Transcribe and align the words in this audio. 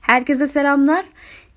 Herkese 0.00 0.46
selamlar. 0.46 1.04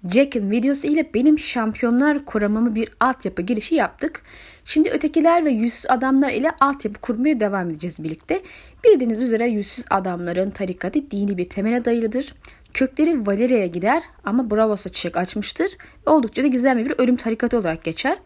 Jack'in 0.10 0.52
videosu 0.52 0.88
ile 0.88 1.14
benim 1.14 1.40
şampiyonlar 1.40 2.26
kuramamı 2.26 2.76
bir 2.76 2.90
altyapı 3.00 3.42
girişi 3.42 3.76
yaptık. 3.76 4.22
Şimdi 4.66 4.90
ötekiler 4.90 5.46
ve 5.46 5.52
yüzsüz 5.52 5.86
adamlar 5.90 6.32
ile 6.32 6.52
altyapı 6.60 7.00
kurmaya 7.00 7.40
devam 7.40 7.70
edeceğiz 7.70 8.04
birlikte. 8.04 8.42
Bildiğiniz 8.84 9.22
üzere 9.22 9.48
yüzsüz 9.48 9.86
adamların 9.90 10.50
tarikatı 10.50 11.12
dini 11.12 11.38
bir 11.38 11.50
temele 11.50 11.86
dayalıdır. 11.86 12.34
Kökleri 12.74 13.28
Valeria'ya 13.28 13.68
gider 13.68 14.04
ama 14.24 14.52
Bravos'a 14.52 14.90
çiçek 14.90 15.18
açmıştır. 15.18 15.78
Oldukça 16.06 16.44
da 16.44 16.48
gizemli 16.48 16.86
bir 16.86 16.96
ölüm 16.98 17.16
tarikatı 17.16 17.58
olarak 17.58 17.84
geçer. 17.84 18.18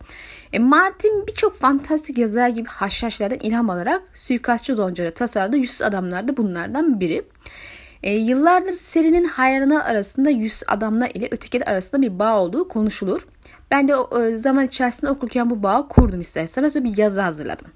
E, 0.54 0.60
Martin 0.60 1.28
birçok 1.28 1.54
fantastik 1.54 2.18
yazar 2.18 2.50
gibi 2.50 2.70
haşhaşlardan 2.70 3.40
ilham 3.40 3.70
alarak 3.70 4.02
suikastçı 4.14 4.78
doncara 4.78 5.12
tasarladığı 5.12 5.58
yüzsüz 5.58 5.82
adamlar 5.82 6.28
da 6.28 6.38
bunlardan 6.38 7.00
biri. 7.00 7.24
E, 8.04 8.14
yıllardır 8.14 8.72
serinin 8.72 9.26
hayranı 9.26 9.84
arasında 9.84 10.30
yüz 10.30 10.64
adamlar 10.68 11.10
ile 11.10 11.28
ötekiler 11.32 11.68
arasında 11.68 12.02
bir 12.02 12.20
bağ 12.20 12.42
olduğu 12.42 12.68
konuşulur. 12.68 13.28
Ben 13.72 13.88
de 13.88 13.94
e, 14.20 14.38
zaman 14.38 14.66
içerisinde 14.66 15.12
okurken 15.12 15.50
bu 15.50 15.64
bağı 15.64 15.88
kurdum 15.88 16.20
isterseniz 16.20 16.76
ve 16.76 16.84
bir 16.84 16.98
yazı 16.98 17.22
hazırladım. 17.22 17.68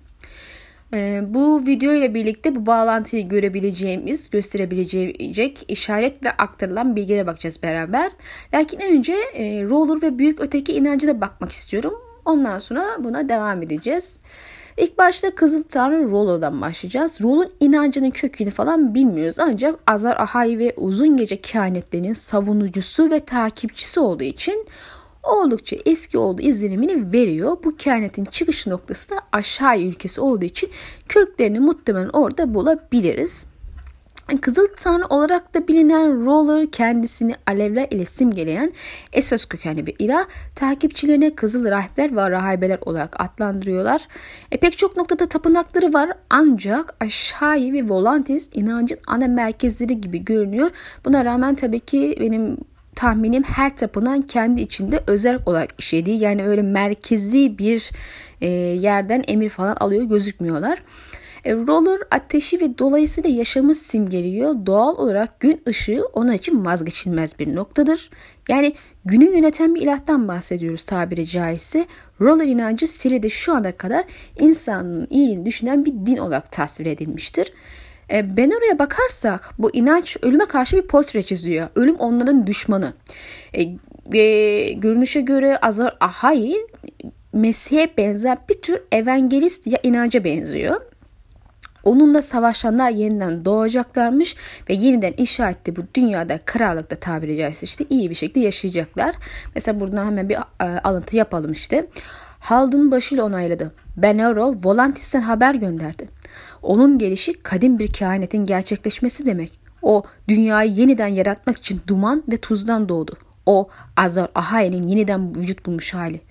E, 0.94 1.22
bu 1.27 1.66
video 1.66 1.94
ile 1.94 2.13
birlikte 2.13 2.55
bu 2.55 2.66
bağlantıyı 2.66 3.30
görebileceğimiz, 3.30 4.30
gösterebilecek 4.30 5.66
işaret 5.68 6.24
ve 6.24 6.32
aktarılan 6.32 6.96
bilgilere 6.96 7.27
bakacağız 7.27 7.63
beraber. 7.63 8.12
Lakin 8.54 8.80
önce 8.80 9.13
e, 9.13 9.63
roller 9.63 10.02
ve 10.02 10.20
büyük 10.20 10.41
öteki 10.41 10.74
inancı 10.74 11.08
da 11.08 11.22
bakmak 11.22 11.52
istiyorum. 11.52 11.94
Ondan 12.26 12.60
sonra 12.60 12.85
buna 12.99 13.30
devam 13.30 13.63
edeceğiz. 13.63 14.22
İlk 14.78 14.98
başta 14.98 15.36
Kızıl 15.36 15.64
Tanrı 15.64 16.12
Rollo'dan 16.12 16.62
başlayacağız. 16.62 17.22
Rollo'nun 17.22 17.50
inancının 17.60 18.12
kökünü 18.12 18.52
falan 18.52 18.96
bilmiyoruz 18.96 19.40
ancak 19.40 19.80
Azar 19.88 20.16
Ahai 20.16 20.60
ve 20.60 20.74
Uzun 20.78 21.18
Gece 21.18 21.42
kehanetlerinin 21.42 22.14
savunucusu 22.14 23.10
ve 23.10 23.20
takipçisi 23.20 24.00
olduğu 24.00 24.24
için 24.24 24.68
oldukça 25.24 25.78
eski 25.86 26.18
olduğu 26.18 26.41
izlenimini 26.41 27.13
veriyor. 27.13 27.58
Bu 27.63 27.76
kehanetin 27.76 28.24
çıkış 28.24 28.68
noktası 28.68 29.10
da 29.10 29.16
aşağı 29.32 29.80
ülkesi 29.80 30.22
olduğu 30.22 30.46
için 30.46 30.70
köklerini 31.10 31.60
muhtemelen 31.60 32.10
orada 32.10 32.54
bulabiliriz. 32.54 33.46
Kızıl 34.37 34.68
Tanrı 34.79 35.05
olarak 35.05 35.54
da 35.54 35.68
bilinen 35.68 36.26
Roller 36.26 36.71
kendisini 36.71 37.35
alevler 37.48 37.87
ile 37.91 38.05
simgeleyen 38.05 38.73
Esos 39.13 39.46
kökenli 39.46 39.85
bir 39.85 39.96
ilah. 39.99 40.26
Takipçilerine 40.55 41.35
kızıl 41.35 41.65
rahipler 41.65 42.15
ve 42.15 42.32
rahibeler 42.32 42.79
olarak 42.82 43.21
adlandırıyorlar. 43.21 44.07
E, 44.51 44.57
pek 44.57 44.77
çok 44.77 44.98
noktada 44.98 45.26
tapınakları 45.26 45.93
var 45.93 46.12
ancak 46.29 46.96
aşağıyı 46.99 47.73
ve 47.73 47.90
Volantis 47.90 48.49
inancın 48.54 48.99
ana 49.07 49.27
merkezleri 49.27 50.01
gibi 50.01 50.26
görünüyor. 50.26 50.70
Buna 51.05 51.26
rağmen 51.26 51.55
tabii 51.55 51.79
ki 51.79 52.18
benim 52.20 52.57
tahminim 52.95 53.43
her 53.43 53.77
tapınan 53.77 54.21
kendi 54.21 54.62
içinde 54.62 55.04
özel 55.07 55.40
olarak 55.45 55.70
işlediği 55.79 56.20
yani 56.20 56.48
öyle 56.48 56.62
merkezi 56.62 57.57
bir 57.57 57.91
e, 58.41 58.48
yerden 58.48 59.23
emir 59.27 59.49
falan 59.49 59.76
alıyor 59.76 60.04
gözükmüyorlar. 60.04 60.84
E, 61.46 61.54
roller 61.54 62.00
ateşi 62.12 62.62
ve 62.62 62.78
dolayısıyla 62.78 63.30
yaşamı 63.30 63.76
simgeliyor. 63.76 64.56
Doğal 64.66 64.96
olarak 64.96 65.40
gün 65.40 65.62
ışığı 65.68 66.03
onun 66.14 66.31
için 66.31 66.66
vazgeçilmez 66.66 67.40
bir 67.40 67.56
noktadır. 67.56 68.09
Yani 68.50 68.74
günü 69.06 69.36
yöneten 69.36 69.75
bir 69.75 69.81
ilahtan 69.81 70.28
bahsediyoruz 70.28 70.86
tabiri 70.86 71.28
caizse. 71.28 71.86
Roller 72.22 72.46
inancı 72.46 72.88
Siri'de 72.88 73.30
şu 73.30 73.53
ana 73.53 73.72
kadar 73.72 74.03
insanın 74.40 75.08
iyiliğini 75.09 75.46
düşünen 75.46 75.86
bir 75.86 75.94
din 75.94 76.18
olarak 76.18 76.52
tasvir 76.52 76.86
edilmiştir. 76.86 77.53
E, 78.14 78.38
ben 78.38 78.52
oraya 78.52 78.80
bakarsak 78.80 79.53
bu 79.58 79.75
inanç 79.75 80.18
ölüme 80.22 80.46
karşı 80.46 80.78
bir 80.78 80.88
portre 80.88 81.22
çiziyor. 81.22 81.68
Ölüm 81.75 81.96
onların 81.96 82.47
düşmanı. 82.47 82.94
E, 83.53 83.62
e, 84.18 84.74
görünüşe 84.74 85.22
göre 85.22 85.58
Azar 85.58 85.97
Ahai 86.00 86.56
Mesih'e 87.34 87.97
benzer 87.97 88.38
bir 88.50 88.62
tür 88.62 88.81
evangelist 88.92 89.68
ya 89.68 89.80
inanca 89.84 90.24
benziyor. 90.24 90.81
Onunla 91.84 92.22
savaşanlar 92.22 92.90
yeniden 92.90 93.46
doğacaklarmış 93.46 94.36
ve 94.69 94.74
yeniden 94.74 95.14
inşa 95.18 95.50
etti 95.50 95.75
bu 95.75 95.81
dünyada 95.94 96.40
krallıkta 96.46 96.96
tabiri 96.96 97.38
caizse 97.38 97.66
işte 97.66 97.86
iyi 97.90 98.09
bir 98.09 98.16
şekilde 98.16 98.40
yaşayacaklar. 98.40 99.16
Mesela 99.56 99.80
buradan 99.80 100.06
hemen 100.06 100.30
bir 100.30 100.36
e, 100.36 100.64
alıntı 100.84 101.18
yapalım 101.18 101.52
işte. 101.52 101.88
Haldun 102.40 102.92
başıyla 102.92 103.24
onayladı. 103.24 103.72
Benaro 103.97 104.53
Volantis'ten 104.64 105.22
haber 105.22 105.56
gönderdi. 105.56 106.08
Onun 106.62 106.97
gelişi 106.97 107.34
kadim 107.34 107.80
bir 107.80 107.88
kehanetin 107.88 108.46
gerçekleşmesi 108.46 109.25
demek. 109.25 109.59
O 109.81 110.03
dünyayı 110.28 110.72
yeniden 110.72 111.08
yaratmak 111.08 111.58
için 111.58 111.81
duman 111.88 112.24
ve 112.31 112.38
tuzdan 112.38 112.90
doğdu. 112.90 113.18
O 113.46 113.69
Azar 113.98 114.30
Ahai'nin 114.36 114.88
yeniden 114.88 115.36
vücut 115.36 115.66
bulmuş 115.66 115.94
hali. 115.94 116.22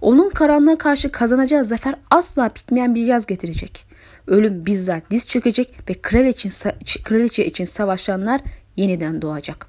Onun 0.00 0.30
karanlığa 0.30 0.78
karşı 0.78 1.08
kazanacağı 1.08 1.64
zafer 1.64 1.94
asla 2.10 2.50
bitmeyen 2.54 2.94
bir 2.94 3.06
yaz 3.06 3.26
getirecek. 3.26 3.87
Ölüm 4.28 4.66
bizzat 4.66 5.02
diz 5.10 5.28
çökecek 5.28 5.74
ve 5.88 5.94
kraliçe 5.94 6.48
için, 6.80 7.02
kraliçe 7.02 7.46
için 7.46 7.64
savaşanlar 7.64 8.40
yeniden 8.76 9.22
doğacak. 9.22 9.66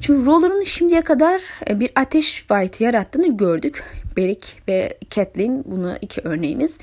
Şimdi 0.00 0.26
Roller'ın 0.26 0.62
şimdiye 0.62 1.00
kadar 1.00 1.42
e, 1.70 1.80
bir 1.80 1.90
ateş 1.94 2.44
fight 2.48 2.80
yarattığını 2.80 3.36
gördük. 3.36 3.84
Berik 4.16 4.56
ve 4.68 4.98
Catelyn 5.10 5.64
bunu 5.66 5.94
iki 6.00 6.20
örneğimiz. 6.20 6.80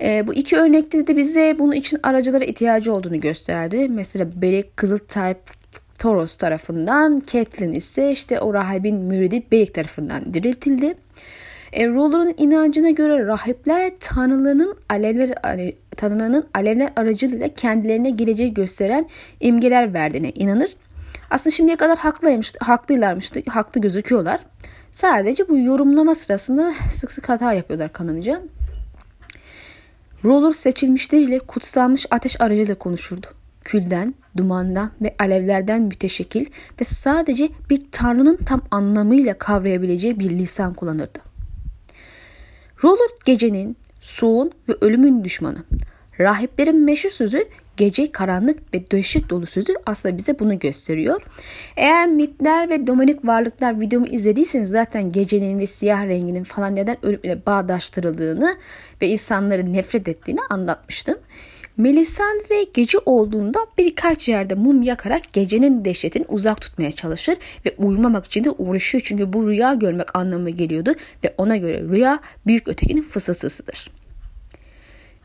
E, 0.00 0.26
bu 0.26 0.34
iki 0.34 0.56
örnekte 0.56 1.06
de 1.06 1.16
bize 1.16 1.56
bunun 1.58 1.72
için 1.72 1.98
aracılara 2.02 2.44
ihtiyacı 2.44 2.92
olduğunu 2.92 3.20
gösterdi. 3.20 3.88
Mesela 3.88 4.42
Berik 4.42 4.76
Kızıl 4.76 4.98
Type 4.98 5.40
Toros 5.98 6.36
tarafından, 6.36 7.22
Catelyn 7.32 7.72
ise 7.72 8.12
işte 8.12 8.40
o 8.40 8.54
rahibin 8.54 8.96
müridi 8.96 9.42
Berik 9.52 9.74
tarafından 9.74 10.34
diriltildi. 10.34 10.94
E, 11.72 11.88
Roller'ın 11.88 12.34
inancına 12.36 12.90
göre 12.90 13.26
rahipler 13.26 13.92
tanrılarının 14.00 14.76
alevler 14.88 15.34
tanrılarının 15.96 16.48
alevler 16.54 16.92
aracılığıyla 16.96 17.48
kendilerine 17.48 18.10
geleceği 18.10 18.54
gösteren 18.54 19.08
imgeler 19.40 19.94
verdiğine 19.94 20.30
inanır. 20.30 20.70
Aslında 21.30 21.56
şimdiye 21.56 21.76
kadar 21.76 21.98
haklıymış, 21.98 22.54
haklıylarmış, 22.60 23.32
haklı 23.48 23.80
gözüküyorlar. 23.80 24.40
Sadece 24.92 25.48
bu 25.48 25.58
yorumlama 25.58 26.14
sırasında 26.14 26.74
sık 26.92 27.12
sık 27.12 27.28
hata 27.28 27.52
yapıyorlar 27.52 27.92
kanımca. 27.92 28.42
Roller 30.24 30.52
seçilmişleriyle 30.52 31.38
kutsanmış 31.38 32.06
ateş 32.10 32.40
aracıyla 32.40 32.74
konuşurdu. 32.74 33.26
Külden, 33.64 34.14
dumandan 34.36 34.90
ve 35.02 35.14
alevlerden 35.18 35.82
müteşekkil 35.82 36.46
ve 36.80 36.84
sadece 36.84 37.48
bir 37.70 37.82
tanrının 37.92 38.36
tam 38.36 38.62
anlamıyla 38.70 39.38
kavrayabileceği 39.38 40.20
bir 40.20 40.30
lisan 40.30 40.74
kullanırdı. 40.74 41.18
Roller 42.84 43.10
gecenin, 43.24 43.76
soğun 44.06 44.52
ve 44.68 44.72
ölümün 44.80 45.24
düşmanı. 45.24 45.64
Rahiplerin 46.20 46.84
meşhur 46.84 47.10
sözü 47.10 47.44
gece 47.76 48.12
karanlık 48.12 48.74
ve 48.74 48.90
döşek 48.90 49.30
dolu 49.30 49.46
sözü 49.46 49.74
aslında 49.86 50.18
bize 50.18 50.38
bunu 50.38 50.58
gösteriyor. 50.58 51.22
Eğer 51.76 52.08
mitler 52.08 52.68
ve 52.68 52.86
dominik 52.86 53.24
varlıklar 53.24 53.80
videomu 53.80 54.06
izlediyseniz 54.06 54.70
zaten 54.70 55.12
gecenin 55.12 55.58
ve 55.58 55.66
siyah 55.66 56.06
renginin 56.06 56.44
falan 56.44 56.76
neden 56.76 57.06
ölümle 57.06 57.46
bağdaştırıldığını 57.46 58.56
ve 59.02 59.08
insanları 59.08 59.72
nefret 59.72 60.08
ettiğini 60.08 60.40
anlatmıştım. 60.50 61.18
Melisandre 61.76 62.66
gece 62.74 62.98
olduğunda 63.06 63.66
birkaç 63.78 64.28
yerde 64.28 64.54
mum 64.54 64.82
yakarak 64.82 65.32
gecenin 65.32 65.84
dehşetini 65.84 66.24
uzak 66.28 66.60
tutmaya 66.60 66.92
çalışır 66.92 67.36
ve 67.66 67.74
uyumamak 67.78 68.26
için 68.26 68.44
de 68.44 68.50
uğraşıyor 68.50 69.02
çünkü 69.06 69.32
bu 69.32 69.48
rüya 69.48 69.74
görmek 69.74 70.16
anlamı 70.16 70.50
geliyordu 70.50 70.94
ve 71.24 71.34
ona 71.38 71.56
göre 71.56 71.80
rüya 71.80 72.20
büyük 72.46 72.68
ötekinin 72.68 73.02
fısıltısıdır. 73.02 73.90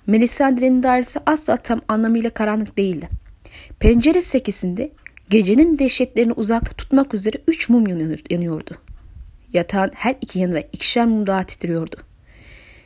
Melisandre'nin 0.08 0.84
dairesi 0.84 1.20
asla 1.26 1.58
tam 1.58 1.82
anlamıyla 1.88 2.30
karanlık 2.30 2.78
değildi. 2.78 3.10
Pencere 3.80 4.22
sekisinde 4.22 4.92
gecenin 5.30 5.80
dehşetlerini 5.80 6.34
uzakta 6.34 6.76
tutmak 6.76 7.14
üzere 7.14 7.38
üç 7.48 7.70
mum 7.70 7.88
yanıyordu. 8.30 8.78
Yatağın 9.54 9.92
her 9.96 10.16
iki 10.22 10.40
yanında 10.40 10.60
ikişer 10.60 11.06
mum 11.06 11.28
daha 11.28 11.44
titriyordu. 11.44 11.96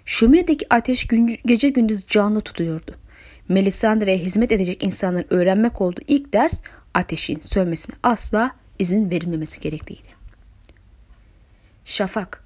Şöminedeki 0.06 0.74
ateş 0.74 1.08
gece 1.46 1.70
gündüz 1.70 2.08
canlı 2.08 2.42
tutuyordu. 2.42 3.05
Melisandre'ye 3.50 4.18
hizmet 4.18 4.52
edecek 4.52 4.84
insanların 4.84 5.26
öğrenmek 5.30 5.82
olduğu 5.82 6.02
ilk 6.08 6.34
ders 6.34 6.62
ateşin 6.94 7.40
sönmesine 7.40 7.96
asla 8.04 8.52
izin 8.80 9.10
verilmemesi 9.10 9.62
gerektiğiydi. 9.62 10.08
Şafak. 11.86 12.44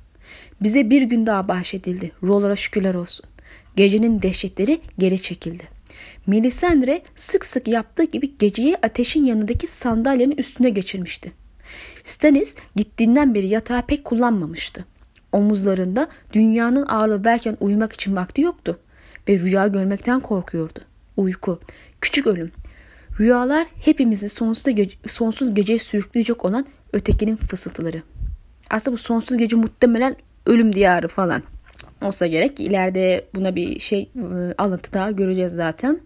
Bize 0.61 0.89
bir 0.89 1.01
gün 1.01 1.25
daha 1.25 1.47
bahşedildi. 1.47 2.11
Rollara 2.23 2.55
şükürler 2.55 2.95
olsun. 2.95 3.25
Gecenin 3.75 4.21
dehşetleri 4.21 4.81
geri 4.97 5.21
çekildi. 5.21 5.63
Melisandre 6.27 7.01
sık 7.15 7.45
sık 7.45 7.67
yaptığı 7.67 8.03
gibi 8.03 8.37
geceyi 8.39 8.77
ateşin 8.77 9.25
yanındaki 9.25 9.67
sandalyenin 9.67 10.37
üstüne 10.37 10.69
geçirmişti. 10.69 11.31
Stannis 12.03 12.55
gittiğinden 12.75 13.33
beri 13.35 13.47
yatağı 13.47 13.81
pek 13.81 14.05
kullanmamıştı. 14.05 14.85
Omuzlarında 15.31 16.07
dünyanın 16.33 16.85
ağırlığı 16.87 17.25
verken 17.25 17.57
uyumak 17.59 17.93
için 17.93 18.15
vakti 18.15 18.41
yoktu 18.41 18.79
ve 19.27 19.39
rüya 19.39 19.67
görmekten 19.67 20.19
korkuyordu. 20.19 20.79
Uyku, 21.17 21.59
küçük 22.01 22.27
ölüm. 22.27 22.51
Rüyalar 23.19 23.67
hepimizi 23.85 24.29
sonsuz, 24.29 24.75
gece, 24.75 24.97
sonsuz 25.07 25.53
geceye 25.53 25.79
sürükleyecek 25.79 26.45
olan 26.45 26.65
ötekinin 26.93 27.35
fısıltıları. 27.35 28.03
Aslında 28.69 28.93
bu 28.93 28.97
sonsuz 28.97 29.37
gece 29.37 29.55
muhtemelen 29.55 30.15
ölüm 30.45 30.75
diyarı 30.75 31.07
falan 31.07 31.43
olsa 32.01 32.27
gerek. 32.27 32.59
İleride 32.59 33.25
buna 33.35 33.55
bir 33.55 33.79
şey 33.79 34.09
ıı, 34.15 34.55
alıntı 34.57 34.93
daha 34.93 35.11
göreceğiz 35.11 35.51
zaten. 35.51 35.99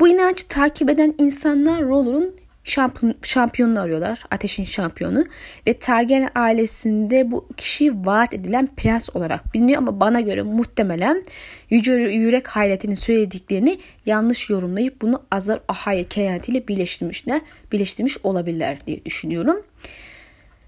Bu 0.00 0.08
inancı 0.08 0.48
takip 0.48 0.90
eden 0.90 1.14
insanlar 1.18 1.82
Roller'ın 1.82 2.34
şampiyon, 2.64 3.14
şampiyonunu 3.22 3.80
arıyorlar. 3.80 4.22
Ateşin 4.30 4.64
şampiyonu. 4.64 5.24
Ve 5.66 5.78
Targaryen 5.78 6.28
ailesinde 6.34 7.30
bu 7.30 7.48
kişi 7.56 8.06
vaat 8.06 8.34
edilen 8.34 8.68
prens 8.76 9.10
olarak 9.14 9.54
biliniyor 9.54 9.78
ama 9.78 10.00
bana 10.00 10.20
göre 10.20 10.42
muhtemelen 10.42 11.24
Yüce 11.70 11.92
Yürek 11.92 12.48
Hayretinin 12.48 12.94
söylediklerini 12.94 13.78
yanlış 14.06 14.50
yorumlayıp 14.50 15.02
bunu 15.02 15.22
Azar 15.30 15.60
Ahaya 15.68 16.08
kehanetiyle 16.08 16.68
birleştirmişler, 16.68 17.40
birleştirmiş 17.72 18.18
olabilirler 18.22 18.86
diye 18.86 19.04
düşünüyorum. 19.04 19.62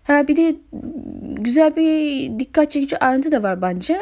Ha, 0.04 0.28
bir 0.28 0.36
de 0.36 0.54
güzel 1.40 1.76
bir 1.76 2.38
dikkat 2.38 2.70
çekici 2.70 2.98
ayrıntı 2.98 3.32
da 3.32 3.42
var 3.42 3.62
bence. 3.62 3.98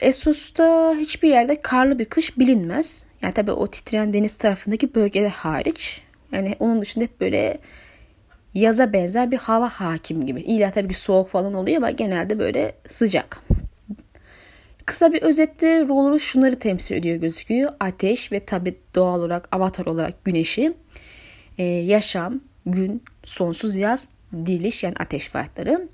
Essos'ta 0.00 0.94
hiçbir 0.98 1.28
yerde 1.28 1.60
karlı 1.62 1.98
bir 1.98 2.04
kış 2.04 2.38
bilinmez. 2.38 3.06
Yani 3.22 3.34
tabii 3.34 3.52
o 3.52 3.66
titreyen 3.66 4.12
deniz 4.12 4.36
tarafındaki 4.36 4.94
bölgeler 4.94 5.28
hariç. 5.28 6.03
Yani 6.34 6.56
onun 6.58 6.80
dışında 6.80 7.04
hep 7.04 7.20
böyle 7.20 7.58
yaza 8.54 8.92
benzer 8.92 9.30
bir 9.30 9.36
hava 9.36 9.68
hakim 9.68 10.26
gibi. 10.26 10.40
İlla 10.40 10.70
tabii 10.70 10.88
ki 10.88 10.94
soğuk 10.94 11.28
falan 11.28 11.54
oluyor 11.54 11.76
ama 11.76 11.90
genelde 11.90 12.38
böyle 12.38 12.74
sıcak. 12.88 13.42
Kısa 14.86 15.12
bir 15.12 15.22
özette 15.22 15.80
rolü 15.88 16.20
şunları 16.20 16.58
temsil 16.58 16.94
ediyor 16.94 17.16
gözüküyor. 17.16 17.72
Ateş 17.80 18.32
ve 18.32 18.44
tabi 18.44 18.74
doğal 18.94 19.18
olarak 19.20 19.48
avatar 19.52 19.86
olarak 19.86 20.24
güneşi. 20.24 20.74
Ee, 21.58 21.62
yaşam, 21.64 22.40
gün, 22.66 23.02
sonsuz 23.24 23.76
yaz, 23.76 24.08
diriliş 24.46 24.82
yani 24.82 24.94
ateş 24.98 25.28
fightları. 25.28 25.88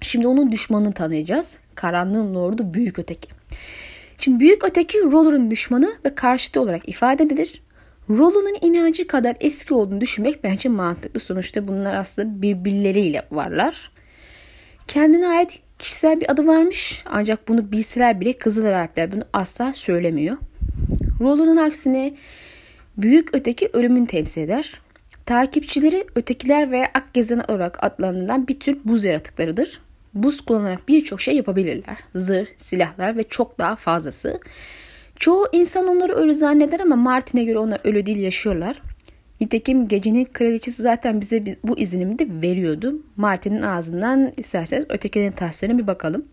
Şimdi 0.00 0.26
onun 0.26 0.52
düşmanını 0.52 0.92
tanıyacağız. 0.92 1.58
Karanlığın 1.74 2.34
lordu 2.34 2.74
Büyük 2.74 2.98
Öteki. 2.98 3.28
Şimdi 4.18 4.40
Büyük 4.40 4.64
Öteki 4.64 4.98
Roller'ın 4.98 5.50
düşmanı 5.50 5.92
ve 6.04 6.14
karşıtı 6.14 6.60
olarak 6.60 6.88
ifade 6.88 7.22
edilir. 7.22 7.61
Rollo'nun 8.10 8.58
inancı 8.60 9.06
kadar 9.06 9.36
eski 9.40 9.74
olduğunu 9.74 10.00
düşünmek 10.00 10.44
bence 10.44 10.68
mantıklı. 10.68 11.20
Sonuçta 11.20 11.68
bunlar 11.68 11.94
aslında 11.94 12.42
birbirleriyle 12.42 13.22
varlar. 13.30 13.90
Kendine 14.88 15.28
ait 15.28 15.60
kişisel 15.78 16.20
bir 16.20 16.30
adı 16.32 16.46
varmış 16.46 17.02
ancak 17.06 17.48
bunu 17.48 17.72
bilseler 17.72 18.20
bile 18.20 18.32
Kızıl 18.32 18.64
Harpler 18.64 19.12
bunu 19.12 19.24
asla 19.32 19.72
söylemiyor. 19.72 20.36
Rollo'nun 21.20 21.56
aksine 21.56 22.14
büyük 22.96 23.34
öteki 23.34 23.70
ölümünü 23.72 24.06
temsil 24.06 24.42
eder. 24.42 24.80
Takipçileri 25.26 26.04
ötekiler 26.14 26.70
veya 26.70 26.90
akgezen 26.94 27.42
olarak 27.48 27.84
adlandırılan 27.84 28.48
bir 28.48 28.60
tür 28.60 28.78
buz 28.84 29.04
yaratıklarıdır. 29.04 29.80
Buz 30.14 30.40
kullanarak 30.40 30.88
birçok 30.88 31.20
şey 31.20 31.36
yapabilirler. 31.36 31.96
Zırh, 32.14 32.46
silahlar 32.56 33.16
ve 33.16 33.22
çok 33.22 33.58
daha 33.58 33.76
fazlası. 33.76 34.40
Çoğu 35.22 35.48
insan 35.52 35.88
onları 35.88 36.12
ölü 36.12 36.34
zanneder 36.34 36.80
ama 36.80 36.96
Martin'e 36.96 37.44
göre 37.44 37.58
onlar 37.58 37.80
ölü 37.84 38.06
değil 38.06 38.18
yaşıyorlar. 38.18 38.82
Nitekim 39.40 39.88
gecenin 39.88 40.24
kraliçesi 40.24 40.82
zaten 40.82 41.20
bize 41.20 41.56
bu 41.64 41.78
izlenimi 41.78 42.18
de 42.18 42.26
veriyordu. 42.42 43.02
Martin'in 43.16 43.62
ağzından 43.62 44.32
isterseniz 44.36 44.86
ötekilerin 44.88 45.32
tahsiline 45.32 45.78
bir 45.78 45.86
bakalım. 45.86 46.24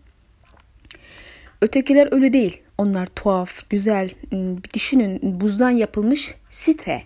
Ötekiler 1.60 2.12
ölü 2.12 2.32
değil. 2.32 2.60
Onlar 2.78 3.06
tuhaf, 3.06 3.70
güzel. 3.70 4.10
Bir 4.32 4.72
düşünün 4.74 5.40
buzdan 5.40 5.70
yapılmış 5.70 6.34
site. 6.50 7.02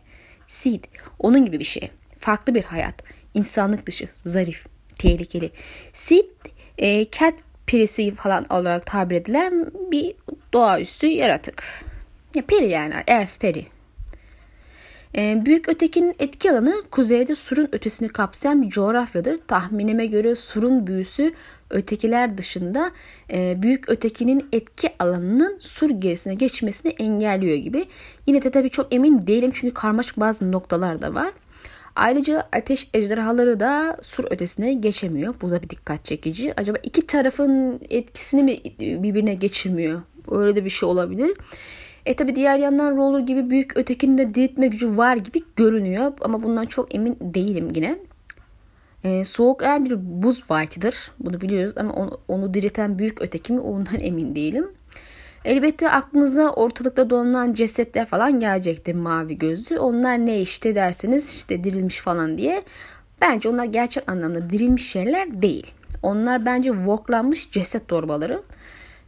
Seed. 0.47 0.85
Onun 1.19 1.45
gibi 1.45 1.59
bir 1.59 1.65
şey. 1.65 1.91
Farklı 2.19 2.55
bir 2.55 2.63
hayat. 2.63 2.95
İnsanlık 3.35 3.87
dışı, 3.87 4.09
zarif, 4.17 4.67
tehlikeli. 4.99 5.51
Seed, 5.93 6.25
e, 6.79 7.11
cat 7.11 7.35
perisi 7.67 8.15
falan 8.15 8.47
olarak 8.51 8.87
tabir 8.87 9.17
edilen 9.17 9.67
bir 9.91 10.15
doğaüstü 10.53 11.07
yaratık. 11.07 11.65
Ya 12.35 12.43
peri 12.43 12.69
yani 12.69 12.95
elf 13.07 13.41
peri. 13.41 13.67
Ee, 15.17 15.43
büyük 15.47 15.69
ötekinin 15.69 16.15
etki 16.19 16.51
alanı 16.51 16.75
kuzeyde 16.91 17.35
surun 17.35 17.69
ötesini 17.73 18.09
kapsayan 18.09 18.63
bir 18.63 18.69
coğrafyadır. 18.69 19.39
Tahminime 19.47 20.07
göre 20.07 20.35
surun 20.35 20.87
büyüsü 20.87 21.33
ötekiler 21.71 22.39
dışında 22.39 22.91
e, 23.33 23.63
büyük 23.63 23.89
ötekinin 23.89 24.49
etki 24.53 24.93
alanının 24.99 25.59
sur 25.61 25.91
gerisine 25.91 26.35
geçmesini 26.35 26.93
engelliyor 26.93 27.57
gibi. 27.57 27.85
Yine 28.27 28.43
de 28.43 28.51
tabii 28.51 28.71
çok 28.71 28.95
emin 28.95 29.27
değilim 29.27 29.51
çünkü 29.55 29.75
karmaşık 29.75 30.21
bazı 30.21 30.53
noktalar 30.53 31.03
da 31.03 31.15
var. 31.15 31.33
Ayrıca 31.97 32.49
ateş 32.53 32.89
ejderhaları 32.95 33.61
da 33.61 33.97
sur 34.03 34.25
ötesine 34.31 34.75
geçemiyor. 34.75 35.35
Bu 35.43 35.51
da 35.51 35.63
bir 35.63 35.71
dikkat 35.71 36.05
çekici. 36.05 36.55
Acaba 36.57 36.79
iki 36.83 37.07
tarafın 37.07 37.81
etkisini 37.91 38.43
mi 38.43 38.59
birbirine 39.03 39.35
geçirmiyor? 39.35 40.03
Öyle 40.31 40.57
de 40.57 40.65
bir 40.65 40.71
şey 40.71 40.89
olabilir. 40.89 41.37
E 42.07 42.17
tabi 42.17 42.37
diğer 42.37 42.59
yandan 42.59 42.97
roller 42.97 43.21
gibi 43.21 43.51
büyük 43.51 43.77
ötekinin 43.77 44.19
de 44.19 44.35
diriltme 44.35 44.67
gücü 44.67 44.97
var 44.97 45.17
gibi 45.17 45.43
görünüyor. 45.57 46.13
Ama 46.21 46.43
bundan 46.43 46.67
çok 46.67 46.95
emin 46.95 47.17
değilim 47.21 47.69
yine. 47.75 47.99
E, 49.05 49.25
soğuk 49.25 49.63
er 49.63 49.85
bir 49.85 50.23
buz 50.23 50.39
white'dır. 50.39 51.13
Bunu 51.21 51.41
biliyoruz 51.41 51.73
ama 51.77 51.93
onu, 51.93 52.19
onu 52.29 52.55
dirilten 52.55 52.99
büyük 52.99 53.23
öteki 53.23 53.53
mi 53.53 53.61
ondan 53.61 54.01
emin 54.01 54.37
değilim. 54.37 54.69
Elbette 55.45 55.91
aklınıza 55.91 56.51
ortalıkta 56.51 57.11
dolanan 57.11 57.55
cesetler 57.55 58.07
falan 58.07 58.41
gelecektir 58.41 58.95
mavi 58.95 59.39
gözlü. 59.39 59.79
Onlar 59.79 60.27
ne 60.27 60.41
işte 60.41 60.75
derseniz 60.75 61.35
işte 61.35 61.65
dirilmiş 61.65 62.01
falan 62.01 62.39
diye. 62.39 62.63
Bence 63.21 63.49
onlar 63.49 63.65
gerçek 63.65 64.11
anlamda 64.11 64.51
dirilmiş 64.51 64.91
şeyler 64.91 65.43
değil. 65.43 65.67
Onlar 66.03 66.47
bence 66.47 66.71
voklanmış 66.71 67.51
ceset 67.51 67.89
torbaları. 67.89 68.43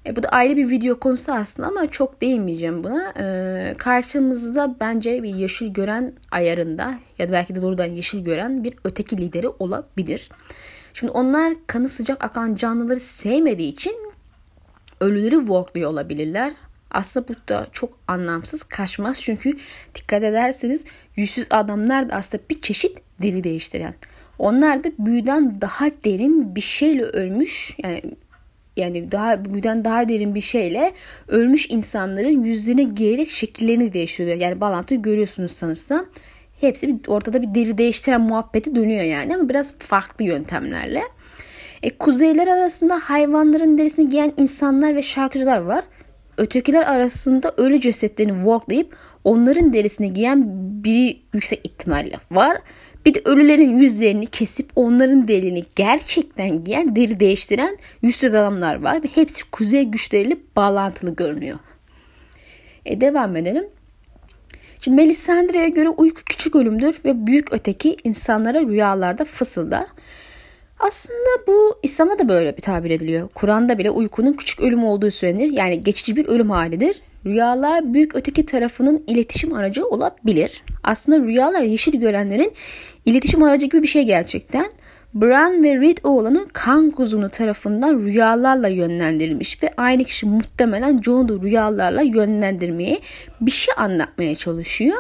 E, 0.06 0.17
bu 0.17 0.23
da 0.23 0.29
ayrı 0.29 0.56
bir 0.56 0.71
video 0.71 0.99
konusu 0.99 1.33
aslında 1.33 1.69
ama 1.69 1.87
çok 1.87 2.21
değinmeyeceğim 2.21 2.85
buna. 2.85 3.12
E, 3.19 3.75
karşımızda 3.79 4.77
bence 4.81 5.23
bir 5.23 5.35
yeşil 5.35 5.73
gören 5.73 6.12
ayarında 6.31 6.94
ya 7.19 7.29
da 7.29 7.32
belki 7.32 7.55
de 7.55 7.62
doğrudan 7.62 7.87
yeşil 7.87 8.25
gören 8.25 8.65
bir 8.65 8.75
öteki 8.85 9.17
lideri 9.17 9.49
olabilir. 9.49 10.31
Şimdi 10.94 11.12
onlar 11.12 11.55
kanı 11.67 11.89
sıcak 11.89 12.25
akan 12.25 12.55
canlıları 12.55 13.00
sevmediği 13.00 13.73
için 13.73 14.06
ölüleri 15.00 15.37
workluyor 15.37 15.90
olabilirler. 15.90 16.52
Aslında 16.90 17.28
bu 17.28 17.34
da 17.48 17.66
çok 17.72 17.98
anlamsız 18.08 18.62
kaçmaz. 18.62 19.22
Çünkü 19.22 19.56
dikkat 19.94 20.22
ederseniz 20.22 20.84
yüzsüz 21.16 21.46
adamlar 21.50 22.10
da 22.10 22.14
aslında 22.14 22.43
bir 22.50 22.60
çeşit 22.60 22.98
deri 23.22 23.44
değiştiren. 23.44 23.94
Onlar 24.38 24.84
da 24.84 24.88
büyüden 24.98 25.60
daha 25.60 25.87
derin 26.04 26.54
bir 26.54 26.60
şeyle 26.60 27.02
ölmüş 27.02 27.76
yani 27.82 28.03
yani 28.76 29.12
daha 29.12 29.44
büyüden 29.44 29.84
daha 29.84 30.08
derin 30.08 30.34
bir 30.34 30.41
şeyle 30.41 30.93
ölmüş 31.29 31.70
insanların 31.70 32.44
yüzlerine 32.44 32.82
giyerek 32.82 33.31
şekillerini 33.31 33.93
değiştiriyor. 33.93 34.38
Yani 34.38 34.60
bağlantıyı 34.60 35.03
görüyorsunuz 35.03 35.53
sanırsam. 35.53 36.06
Hepsi 36.60 36.88
bir, 36.88 37.08
ortada 37.08 37.43
bir 37.43 37.55
deri 37.55 37.79
değiştiren 37.79 38.20
muhabbeti 38.20 38.74
dönüyor 38.74 39.03
yani 39.05 39.34
ama 39.34 39.48
biraz 39.48 39.79
farklı 39.79 40.24
yöntemlerle. 40.24 41.03
E, 41.86 41.90
kuzeyler 41.90 42.46
arasında 42.46 43.00
hayvanların 43.02 43.78
derisini 43.78 44.10
giyen 44.10 44.32
insanlar 44.36 44.96
ve 44.96 45.02
şarkıcılar 45.02 45.58
var. 45.58 45.84
Ötekiler 46.38 46.82
arasında 46.82 47.55
ölü 47.56 47.81
cesetlerini 47.81 48.32
worklayıp 48.32 48.96
onların 49.24 49.72
derisini 49.72 50.12
giyen 50.12 50.44
biri 50.84 51.19
yüksek 51.34 51.60
ihtimalle 51.64 52.16
var. 52.31 52.58
Bir 53.06 53.14
de 53.14 53.22
ölülerin 53.24 53.78
yüzlerini 53.78 54.26
kesip 54.26 54.70
onların 54.76 55.28
derini 55.28 55.64
gerçekten 55.76 56.64
giyen, 56.64 56.96
deri 56.96 57.20
değiştiren 57.20 57.78
yüzsüz 58.02 58.34
adamlar 58.34 58.82
var. 58.82 59.02
Ve 59.02 59.08
hepsi 59.14 59.50
kuzey 59.50 59.84
güçleriyle 59.84 60.36
bağlantılı 60.56 61.16
görünüyor. 61.16 61.58
E, 62.86 63.00
devam 63.00 63.36
edelim. 63.36 63.64
Şimdi 64.81 64.96
Melisandre'ye 64.96 65.69
göre 65.69 65.88
uyku 65.88 66.20
küçük 66.24 66.56
ölümdür 66.56 66.98
ve 67.05 67.26
büyük 67.26 67.52
öteki 67.52 67.96
insanlara 68.05 68.60
rüyalarda 68.60 69.24
fısıldar. 69.24 69.86
Aslında 70.79 71.47
bu 71.47 71.79
İslam'da 71.83 72.19
da 72.19 72.29
böyle 72.29 72.56
bir 72.56 72.63
tabir 72.63 72.91
ediliyor. 72.91 73.29
Kur'an'da 73.35 73.79
bile 73.79 73.91
uykunun 73.91 74.33
küçük 74.33 74.61
ölüm 74.61 74.85
olduğu 74.85 75.11
söylenir. 75.11 75.53
Yani 75.53 75.83
geçici 75.83 76.17
bir 76.17 76.27
ölüm 76.27 76.51
halidir. 76.51 77.03
Rüyalar 77.27 77.95
büyük 77.95 78.15
öteki 78.15 78.47
tarafının 78.47 79.05
iletişim 79.06 79.53
aracı 79.53 79.87
olabilir. 79.87 80.63
Aslında 80.85 81.19
rüyalar 81.19 81.63
yeşil 81.63 82.01
görenlerin 82.01 82.53
iletişim 83.05 83.43
aracı 83.43 83.67
gibi 83.67 83.83
bir 83.83 83.89
şey 83.89 84.03
gerçekten. 84.03 84.67
Bran 85.15 85.65
ve 85.65 85.81
Reed 85.81 85.99
oğlanı 86.03 86.47
kan 86.53 86.91
kuzunu 86.91 87.29
tarafından 87.29 87.99
rüyalarla 87.99 88.69
yönlendirilmiş 88.69 89.63
ve 89.63 89.71
aynı 89.77 90.05
kişi 90.05 90.27
muhtemelen 90.27 91.03
John'u 91.03 91.43
rüyalarla 91.43 92.03
yönlendirmeye 92.03 93.01
bir 93.41 93.51
şey 93.51 93.75
anlatmaya 93.77 94.35
çalışıyor. 94.35 94.97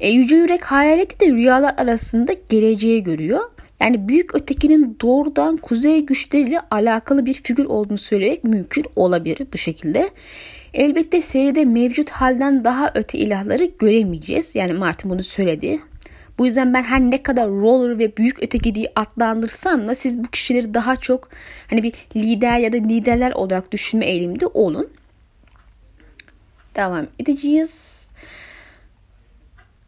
E, 0.00 0.10
Yüce 0.10 0.36
Yürek 0.36 0.64
hayaleti 0.64 1.20
de 1.20 1.26
rüyalar 1.26 1.74
arasında 1.76 2.32
geleceği 2.48 3.02
görüyor. 3.02 3.40
Yani 3.82 4.08
büyük 4.08 4.34
ötekinin 4.34 4.96
doğrudan 5.00 5.56
kuzey 5.56 6.06
güçleriyle 6.06 6.60
alakalı 6.70 7.26
bir 7.26 7.34
figür 7.34 7.64
olduğunu 7.64 7.98
söylemek 7.98 8.44
mümkün 8.44 8.86
olabilir 8.96 9.46
bu 9.52 9.58
şekilde. 9.58 10.10
Elbette 10.74 11.22
seride 11.22 11.64
mevcut 11.64 12.10
halden 12.10 12.64
daha 12.64 12.92
öte 12.94 13.18
ilahları 13.18 13.64
göremeyeceğiz. 13.64 14.54
Yani 14.54 14.72
Martin 14.72 15.10
bunu 15.10 15.22
söyledi. 15.22 15.80
Bu 16.38 16.46
yüzden 16.46 16.74
ben 16.74 16.82
her 16.82 17.00
ne 17.00 17.22
kadar 17.22 17.48
roller 17.48 17.98
ve 17.98 18.16
büyük 18.16 18.42
öteki 18.42 18.74
diye 18.74 18.92
adlandırsam 18.96 19.88
da 19.88 19.94
siz 19.94 20.18
bu 20.18 20.28
kişileri 20.28 20.74
daha 20.74 20.96
çok 20.96 21.28
hani 21.70 21.82
bir 21.82 21.92
lider 22.16 22.58
ya 22.58 22.72
da 22.72 22.76
liderler 22.76 23.32
olarak 23.32 23.72
düşünme 23.72 24.06
eğiliminde 24.06 24.46
olun. 24.46 24.90
Devam 26.76 27.06
edeceğiz. 27.18 28.12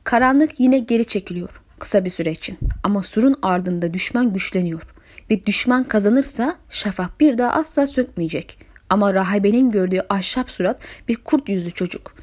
Karanlık 0.05 0.61
yine 0.61 0.79
geri 0.79 1.05
çekiliyor 1.05 1.64
kısa 1.85 2.05
bir 2.05 2.11
süre 2.11 2.33
için 2.33 2.59
ama 2.83 3.03
surun 3.03 3.37
ardında 3.43 3.95
düşman 3.95 4.33
güçleniyor 4.33 4.83
ve 5.31 5.47
düşman 5.47 5.85
kazanırsa 5.85 6.57
şafak 6.71 7.21
bir 7.21 7.39
daha 7.39 7.51
asla 7.51 7.87
sökmeyecek. 7.87 8.59
Ama 8.91 9.15
rahibenin 9.15 9.71
gördüğü 9.71 10.01
ahşap 10.09 10.51
surat 10.51 10.83
bir 11.09 11.17
kurt 11.17 11.49
yüzlü 11.49 11.71
çocuk. 11.71 12.15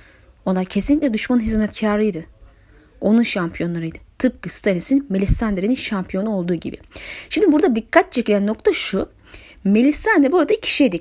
Ona 0.46 0.66
kesinlikle 0.66 1.14
düşmanın 1.14 1.42
hizmetkarıydı. 1.42 2.24
Onun 3.02 3.22
şampiyonlarıydı. 3.22 3.98
Tıpkı 4.20 4.50
Stanis'in 4.50 5.06
Melisandre'nin 5.10 5.76
şampiyonu 5.76 6.30
olduğu 6.30 6.56
gibi. 6.56 6.78
Şimdi 7.30 7.52
burada 7.52 7.76
dikkat 7.76 8.12
çekilen 8.12 8.48
nokta 8.48 8.74
şu. 8.74 9.10
Melisandre 9.64 10.32
burada 10.32 10.54
iki, 10.54 10.74
şey, 10.74 10.92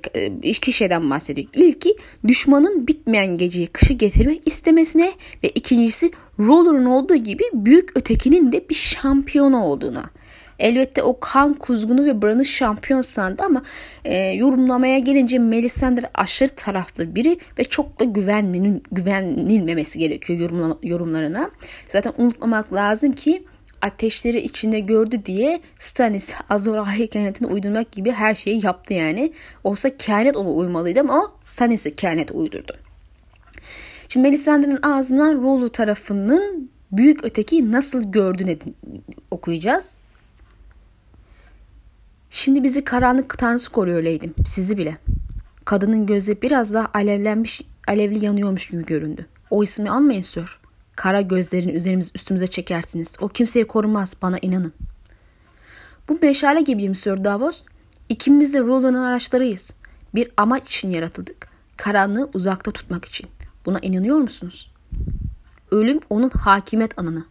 iki 0.43 0.73
şeyden 0.73 1.11
bahsediyor. 1.11 1.49
İlki 1.55 1.97
düşmanın 2.26 2.87
bitmeyen 2.87 3.38
geceyi 3.38 3.67
kışı 3.67 3.93
getirmek 3.93 4.43
istemesine 4.47 5.12
ve 5.45 5.49
ikincisi 5.49 6.11
Roller'ın 6.38 6.85
olduğu 6.85 7.17
gibi 7.17 7.43
büyük 7.52 7.97
ötekinin 7.97 8.52
de 8.52 8.69
bir 8.69 8.75
şampiyonu 8.75 9.64
olduğuna. 9.64 10.11
Elbette 10.59 11.02
o 11.02 11.21
kan 11.21 11.55
kuzgunu 11.55 12.05
ve 12.05 12.23
Bran'ı 12.23 12.45
şampiyon 12.45 13.00
sandı 13.00 13.43
ama 13.43 13.62
e, 14.05 14.17
yorumlamaya 14.17 14.99
gelince 14.99 15.38
Melisandre 15.38 16.11
aşırı 16.14 16.49
taraflı 16.49 17.14
biri 17.14 17.38
ve 17.59 17.64
çok 17.64 18.00
da 18.00 18.05
güvenmenin, 18.05 18.83
gerekiyor 19.99 20.38
yorumlama, 20.40 20.79
yorumlarına. 20.83 21.50
Zaten 21.88 22.12
unutmamak 22.19 22.73
lazım 22.73 23.12
ki 23.12 23.43
ateşleri 23.83 24.41
içinde 24.41 24.81
gördü 24.81 25.27
diye 25.27 25.61
Stannis 25.79 26.35
Azor 26.51 26.87
hikayetine 26.87 27.49
uydurmak 27.49 27.93
gibi 27.93 28.11
her 28.11 28.35
şeyi 28.35 28.67
yaptı 28.67 28.95
yani. 28.95 29.33
Olsa 29.65 29.97
kehanet 29.97 30.37
ona 30.37 30.51
uymalıydı 30.51 31.01
ama 31.01 31.33
Stannis'e 31.43 31.95
kehanet 31.95 32.31
uydurdu. 32.31 32.73
Şimdi 34.09 34.29
Melisandre'nin 34.29 34.79
ağzından 34.83 35.43
Rollo 35.43 35.69
tarafının 35.69 36.71
büyük 36.93 37.25
öteki 37.25 37.73
nasıl 37.73 38.13
gördüğünü 38.13 38.59
okuyacağız. 39.31 39.95
Şimdi 42.31 42.63
bizi 42.63 42.85
karanlık 42.85 43.39
tanrısı 43.39 43.73
koruyor 43.73 43.97
öyleydim. 43.97 44.35
Sizi 44.47 44.79
bile. 44.79 44.97
Kadının 45.65 46.07
gözü 46.07 46.43
biraz 46.43 46.75
daha 46.75 46.91
alevlenmiş, 46.95 47.63
alevli 47.89 48.25
yanıyormuş 48.25 48.67
gibi 48.67 48.87
göründü. 48.87 49.27
O 49.51 49.63
ismi 49.63 49.91
almayın 49.91 50.21
sir. 50.21 50.60
Kara 51.00 51.21
gözlerini 51.21 51.73
üzerimiz 51.73 52.12
üstümüze 52.14 52.47
çekersiniz. 52.47 53.16
O 53.21 53.28
kimseyi 53.28 53.66
korumaz 53.66 54.16
bana 54.23 54.38
inanın. 54.42 54.73
Bu 56.09 56.19
meşale 56.23 56.61
gibiyim 56.61 56.95
Sir 56.95 57.25
Davos. 57.25 57.62
İkimiz 58.09 58.54
de 58.54 58.61
Roland'ın 58.61 59.02
araçlarıyız. 59.02 59.73
Bir 60.14 60.30
amaç 60.37 60.69
için 60.69 60.90
yaratıldık. 60.90 61.49
Karanlığı 61.76 62.30
uzakta 62.35 62.71
tutmak 62.71 63.04
için. 63.04 63.26
Buna 63.66 63.78
inanıyor 63.78 64.19
musunuz? 64.19 64.73
Ölüm 65.71 66.00
onun 66.11 66.30
hakimiyet 66.30 66.99
anını. 66.99 67.25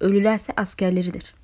Ölülerse 0.00 0.52
askerleridir. 0.56 1.34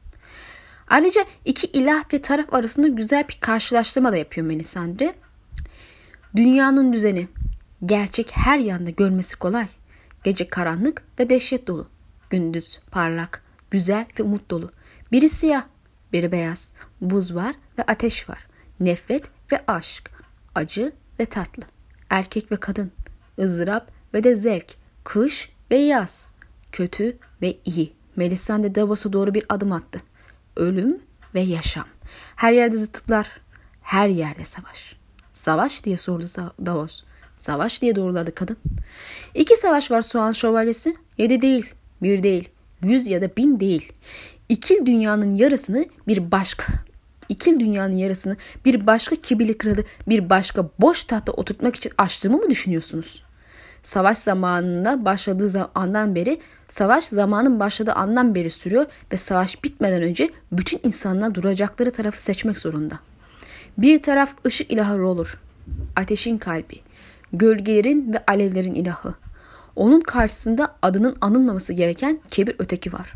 Ayrıca 0.89 1.25
iki 1.45 1.67
ilah 1.67 2.13
ve 2.13 2.23
taraf 2.23 2.55
arasında 2.55 2.89
güzel 2.89 3.29
bir 3.29 3.39
karşılaştırma 3.41 4.13
da 4.13 4.17
yapıyor 4.17 4.47
Melisandre. 4.47 5.15
Dünyanın 6.37 6.93
düzeni. 6.93 7.29
Gerçek 7.87 8.31
her 8.37 8.59
yanda 8.59 8.91
görmesi 8.91 9.37
kolay. 9.37 9.67
Gece 10.25 10.49
karanlık 10.49 11.03
ve 11.19 11.31
dehşet 11.31 11.67
dolu. 11.67 11.89
Gündüz 12.31 12.81
parlak, 12.91 13.43
güzel 13.71 14.07
ve 14.19 14.23
umut 14.23 14.51
dolu. 14.51 14.71
Biri 15.13 15.29
siyah, 15.29 15.65
biri 16.13 16.33
beyaz. 16.33 16.73
Buz 17.01 17.35
var 17.35 17.55
ve 17.79 17.83
ateş 17.83 18.29
var. 18.29 18.47
Nefret 18.81 19.25
ve 19.53 19.65
aşk. 19.67 20.11
Acı 20.55 20.93
ve 21.21 21.27
tatlı. 21.27 21.63
Erkek 22.11 22.53
ve 22.53 22.57
kadın. 22.57 22.93
ızdırap 23.39 23.91
ve 24.15 24.25
de 24.25 24.37
zevk. 24.37 24.75
Kış 25.05 25.53
ve 25.71 25.77
yaz. 25.77 26.31
Kötü 26.73 27.17
ve 27.43 27.59
iyi. 27.65 27.93
Melisande 28.17 28.75
Davos'a 28.75 29.13
doğru 29.13 29.35
bir 29.35 29.45
adım 29.49 29.73
attı. 29.73 30.03
Ölüm 30.57 31.01
ve 31.35 31.41
yaşam. 31.41 31.87
Her 32.37 32.53
yerde 32.53 32.79
zıtlıklar. 32.79 33.41
Her 33.83 34.09
yerde 34.09 34.45
savaş. 34.45 34.97
Savaş 35.33 35.85
diye 35.85 35.97
sordu 35.97 36.27
Davos. 36.67 37.03
Savaş 37.37 37.83
diye 37.83 37.97
doğruladı 37.97 38.35
kadın. 38.35 38.57
İki 39.35 39.57
savaş 39.57 39.91
var 39.91 40.03
soğan 40.03 40.33
şövalyesi. 40.33 40.97
Yedi 41.19 41.43
değil, 41.43 41.75
bir 42.03 42.23
değil, 42.23 42.49
yüz 42.83 43.07
ya 43.07 43.23
da 43.23 43.37
bin 43.37 43.61
değil. 43.61 43.93
İkil 44.49 44.87
dünyanın 44.87 45.35
yarısını 45.35 45.87
bir 46.09 46.31
başka 46.31 46.73
İkil 47.29 47.61
dünyanın 47.61 47.97
yarısını 47.97 48.37
bir 48.65 48.87
başka 48.87 49.17
kibirli 49.17 49.59
kralı 49.59 49.85
bir 50.09 50.31
başka 50.31 50.69
boş 50.81 51.05
tahta 51.05 51.33
oturtmak 51.33 51.77
için 51.77 51.93
açtığımı 51.99 52.37
mı 52.37 52.51
düşünüyorsunuz? 52.51 53.23
Savaş 53.83 54.19
zamanında 54.19 55.05
başladığı 55.05 55.71
andan 55.75 56.15
beri, 56.15 56.41
savaş 56.69 57.05
zamanın 57.05 57.61
başladığı 57.61 57.93
andan 57.93 58.35
beri 58.35 58.51
sürüyor 58.51 58.87
ve 59.13 59.17
savaş 59.17 59.65
bitmeden 59.65 60.03
önce 60.03 60.31
bütün 60.53 60.81
insanlar 60.83 61.35
duracakları 61.35 61.91
tarafı 61.91 62.23
seçmek 62.23 62.59
zorunda. 62.59 62.99
Bir 63.79 64.03
taraf 64.03 64.35
ışık 64.47 64.71
ilahı 64.71 65.07
olur, 65.07 65.41
ateşin 65.97 66.39
kalbi, 66.39 66.81
gölgelerin 67.33 68.13
ve 68.13 68.25
alevlerin 68.27 68.75
ilahı. 68.75 69.15
Onun 69.77 70.01
karşısında 70.01 70.77
adının 70.83 71.17
anılmaması 71.21 71.73
gereken 71.73 72.21
kebir 72.31 72.57
öteki 72.59 72.93
var. 72.93 73.13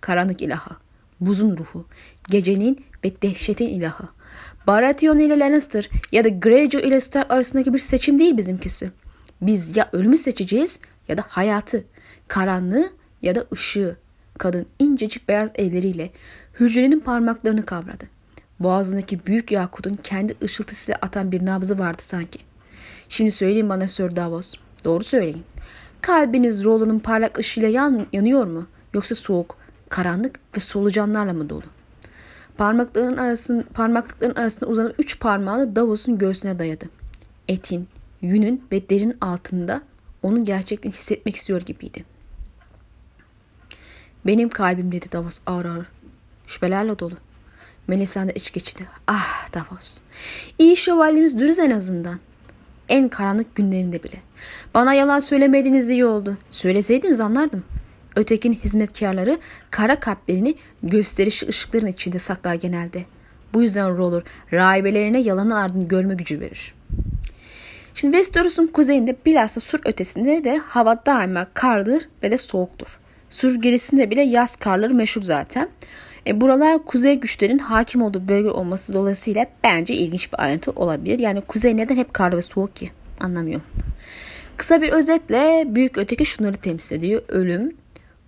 Karanlık 0.00 0.42
ilahı, 0.42 0.76
buzun 1.20 1.56
ruhu, 1.56 1.86
gecenin 2.30 2.84
ve 3.04 3.22
dehşetin 3.22 3.68
ilahı. 3.68 4.08
Baratheon 4.66 5.18
ile 5.18 5.38
Lannister 5.38 5.90
ya 6.12 6.24
da 6.24 6.28
Greyjoy 6.28 6.88
ile 6.88 7.00
Stark 7.00 7.32
arasındaki 7.32 7.74
bir 7.74 7.78
seçim 7.78 8.18
değil 8.18 8.36
bizimkisi. 8.36 8.90
Biz 9.42 9.76
ya 9.76 9.88
ölümü 9.92 10.18
seçeceğiz 10.18 10.80
ya 11.08 11.18
da 11.18 11.24
hayatı, 11.28 11.84
karanlığı 12.28 12.90
ya 13.22 13.34
da 13.34 13.46
ışığı. 13.52 13.96
Kadın 14.38 14.66
incecik 14.78 15.28
beyaz 15.28 15.50
elleriyle 15.54 16.10
hücrenin 16.60 17.00
parmaklarını 17.00 17.66
kavradı. 17.66 18.04
Boğazındaki 18.60 19.26
büyük 19.26 19.52
yakutun 19.52 19.94
kendi 20.02 20.34
ışıltısıyla 20.42 20.98
atan 21.02 21.32
bir 21.32 21.46
nabzı 21.46 21.78
vardı 21.78 22.02
sanki. 22.02 22.38
Şimdi 23.08 23.30
söyleyin 23.30 23.68
bana 23.68 23.88
Sir 23.88 24.16
Davos. 24.16 24.54
Doğru 24.84 25.04
söyleyin. 25.04 25.44
Kalbiniz 26.00 26.64
Roll'un 26.64 26.98
parlak 26.98 27.38
ışığıyla 27.38 27.68
yan, 27.68 28.06
yanıyor 28.12 28.46
mu? 28.46 28.66
Yoksa 28.94 29.14
soğuk, 29.14 29.56
karanlık 29.88 30.40
ve 30.56 30.60
solucanlarla 30.60 31.32
mı 31.32 31.48
dolu? 31.48 31.62
Parmakların 32.56 33.16
arasın, 33.16 33.62
parmaklıkların 33.62 34.34
arasında 34.34 34.70
uzanan 34.70 34.94
üç 34.98 35.20
parmağını 35.20 35.76
Davos'un 35.76 36.18
göğsüne 36.18 36.58
dayadı. 36.58 36.84
Etin, 37.48 37.88
yünün 38.22 38.64
ve 38.72 38.88
derin 38.88 39.16
altında 39.20 39.82
onu 40.22 40.44
gerçekten 40.44 40.90
hissetmek 40.90 41.36
istiyor 41.36 41.60
gibiydi. 41.60 42.04
Benim 44.26 44.48
kalbim 44.48 44.92
dedi 44.92 45.06
Davos 45.12 45.40
ağır 45.46 45.64
ağır. 45.64 45.86
Şüphelerle 46.46 46.98
dolu. 46.98 47.14
Melisande 47.86 48.32
iç 48.32 48.52
geçti. 48.52 48.86
Ah 49.06 49.54
Davos. 49.54 49.98
İyi 50.58 50.76
şövalyemiz 50.76 51.38
dürüz 51.38 51.58
en 51.58 51.70
azından. 51.70 52.18
En 52.88 53.08
karanlık 53.08 53.54
günlerinde 53.54 54.02
bile. 54.02 54.16
Bana 54.74 54.94
yalan 54.94 55.18
söylemediğiniz 55.18 55.90
iyi 55.90 56.04
oldu. 56.04 56.36
Söyleseydiniz 56.50 57.20
anlardım. 57.20 57.64
Ötekinin 58.16 58.54
hizmetkarları 58.54 59.38
kara 59.70 60.00
kalplerini 60.00 60.54
gösterişli 60.82 61.48
ışıkların 61.48 61.86
içinde 61.86 62.18
saklar 62.18 62.54
genelde. 62.54 63.04
Bu 63.52 63.62
yüzden 63.62 63.96
Roller 63.96 64.22
rahibelerine 64.52 65.20
yalanın 65.20 65.50
ardını 65.50 65.88
görme 65.88 66.14
gücü 66.14 66.40
verir. 66.40 66.74
Şimdi 67.94 68.16
Westeros'un 68.16 68.66
kuzeyinde 68.66 69.16
bilhassa 69.26 69.60
sur 69.60 69.80
ötesinde 69.84 70.44
de 70.44 70.58
hava 70.58 71.06
daima 71.06 71.46
kardır 71.54 72.08
ve 72.22 72.30
de 72.30 72.38
soğuktur. 72.38 72.98
Sur 73.30 73.54
gerisinde 73.54 74.10
bile 74.10 74.22
yaz 74.22 74.56
karları 74.56 74.94
meşhur 74.94 75.22
zaten. 75.22 75.68
E, 76.26 76.40
buralar 76.40 76.84
kuzey 76.84 77.14
güçlerin 77.14 77.58
hakim 77.58 78.02
olduğu 78.02 78.28
bölge 78.28 78.50
olması 78.50 78.94
dolayısıyla 78.94 79.46
bence 79.64 79.94
ilginç 79.94 80.32
bir 80.32 80.42
ayrıntı 80.42 80.70
olabilir. 80.70 81.18
Yani 81.18 81.40
kuzey 81.40 81.76
neden 81.76 81.96
hep 81.96 82.14
karlı 82.14 82.36
ve 82.36 82.42
soğuk 82.42 82.76
ki? 82.76 82.90
Anlamıyorum. 83.20 83.66
Kısa 84.56 84.82
bir 84.82 84.88
özetle 84.88 85.64
büyük 85.68 85.98
öteki 85.98 86.24
şunları 86.24 86.56
temsil 86.56 86.96
ediyor. 86.96 87.22
Ölüm, 87.28 87.74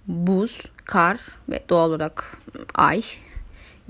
buz, 0.07 0.63
kar 0.85 1.21
ve 1.49 1.61
doğal 1.69 1.91
olarak 1.91 2.39
ay, 2.75 3.03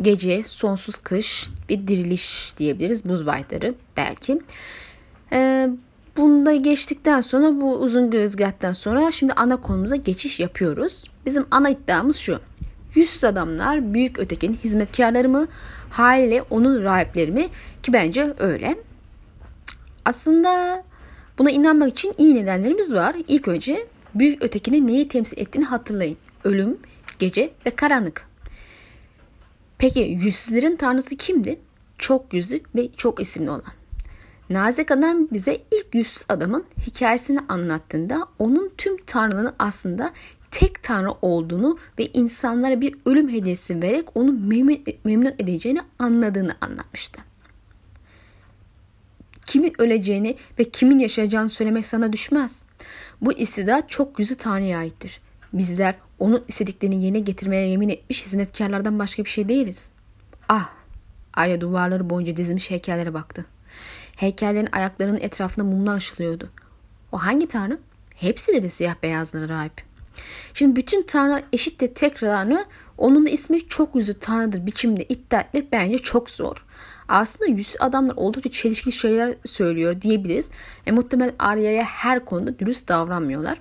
gece, 0.01 0.45
sonsuz 0.47 0.97
kış, 0.97 1.49
bir 1.69 1.89
diriliş 1.89 2.55
diyebiliriz. 2.59 3.09
Buz 3.09 3.27
vayları 3.27 3.75
belki. 3.97 4.39
Ee, 5.33 5.69
Bunda 6.17 6.55
geçtikten 6.55 7.21
sonra 7.21 7.61
bu 7.61 7.79
uzun 7.79 8.11
gözgahtan 8.11 8.73
sonra 8.73 9.13
şimdi 9.13 9.33
ana 9.33 9.57
konumuza 9.57 9.97
geçiş 9.97 10.41
yapıyoruz. 10.41 11.11
Bizim 11.27 11.47
ana 11.51 11.71
iddiamız 11.71 12.17
şu. 12.17 12.41
Yüzsüz 12.97 13.25
adamlar 13.25 13.95
büyük 13.95 14.19
ötekinin 14.19 14.59
hizmetkarları 14.65 15.29
mı? 15.29 15.49
Haliyle 15.91 16.43
onun 16.43 16.83
rahipleri 16.83 17.31
mi? 17.31 17.49
Ki 17.83 17.93
bence 17.93 18.35
öyle. 18.39 18.79
Aslında 20.05 20.83
buna 21.39 21.51
inanmak 21.51 21.89
için 21.89 22.15
iyi 22.19 22.35
nedenlerimiz 22.35 22.95
var. 22.95 23.17
İlk 23.29 23.49
önce 23.49 23.87
büyük 24.15 24.45
ötekinin 24.45 24.87
neyi 24.87 25.09
temsil 25.09 25.39
ettiğini 25.39 25.65
hatırlayın. 25.65 26.17
Ölüm, 26.45 26.77
gece 27.19 27.51
ve 27.67 27.71
karanlık. 27.71 28.29
Peki 29.79 30.01
yüzsüzlerin 30.01 30.77
tanrısı 30.77 31.17
kimdi? 31.17 31.59
Çok 31.99 32.35
yüzlü 32.35 32.61
ve 32.75 32.89
çok 32.97 33.21
isimli 33.21 33.51
olan. 33.51 33.73
Nazik 34.51 34.91
adam 34.91 35.29
bize 35.33 35.59
ilk 35.71 35.95
yüzsüz 35.95 36.25
adamın 36.29 36.65
hikayesini 36.87 37.41
anlattığında 37.49 38.27
onun 38.39 38.73
tüm 38.79 38.97
tanrının 39.05 39.55
aslında 39.59 40.13
tek 40.51 40.83
tanrı 40.83 41.13
olduğunu 41.23 41.79
ve 41.99 42.07
insanlara 42.07 42.81
bir 42.81 42.95
ölüm 43.07 43.29
hediyesi 43.29 43.83
vererek 43.83 44.17
onu 44.17 44.33
memnun, 44.33 44.85
memnun 45.05 45.33
edeceğini 45.39 45.81
anladığını 45.99 46.57
anlatmıştı. 46.61 47.21
Kimin 49.47 49.73
öleceğini 49.79 50.37
ve 50.59 50.65
kimin 50.65 50.99
yaşayacağını 50.99 51.49
söylemek 51.49 51.87
sana 51.87 52.13
düşmez. 52.13 52.63
Bu 53.21 53.33
istidat 53.33 53.91
çok 53.91 54.19
yüzü 54.19 54.37
Tanrı'ya 54.37 54.79
aittir. 54.79 55.21
Bizler 55.53 55.95
onun 56.19 56.45
istediklerini 56.49 57.03
yerine 57.03 57.21
getirmeye 57.21 57.69
yemin 57.69 57.89
etmiş 57.89 58.27
hizmetkarlardan 58.27 58.99
başka 58.99 59.25
bir 59.25 59.31
şey 59.31 59.49
değiliz. 59.49 59.89
Ah! 60.49 60.73
Arya 61.35 61.61
duvarları 61.61 62.11
boyunca 62.11 62.37
dizilmiş 62.37 62.71
heykellere 62.71 63.15
baktı. 63.15 63.45
Heykellerin 64.17 64.69
ayaklarının 64.73 65.21
etrafında 65.21 65.65
mumlar 65.65 65.97
ışılıyordu. 65.97 66.51
O 67.13 67.19
hangi 67.19 67.49
tanrı? 67.49 67.79
Hepsi 68.15 68.53
dedi 68.53 68.71
siyah 68.71 68.95
beyazları 69.03 69.49
rahip. 69.49 69.83
Şimdi 70.55 70.77
bütün 70.77 71.03
tanrılar 71.03 71.43
eşit 71.53 71.81
de 71.81 71.95
tek 71.95 72.19
tanrı. 72.19 72.65
Onun 72.99 73.27
da 73.27 73.31
ismi 73.31 73.69
çok 73.69 73.95
yüzlü 73.95 74.15
tanrıdır 74.15 74.67
biçimde 74.67 75.05
iddia 75.05 75.41
etmek 75.41 75.73
bence 75.73 75.99
çok 75.99 76.31
zor. 76.31 76.65
Aslında 77.09 77.51
yüz 77.51 77.75
adamlar 77.79 78.15
oldukça 78.17 78.51
çelişkili 78.51 78.93
şeyler 78.93 79.35
söylüyor 79.45 80.03
diyebiliriz. 80.03 80.51
E, 80.87 80.93
muhtemelen 80.93 81.35
Arya'ya 81.39 81.85
her 81.85 82.25
konuda 82.25 82.59
dürüst 82.59 82.89
davranmıyorlar. 82.89 83.61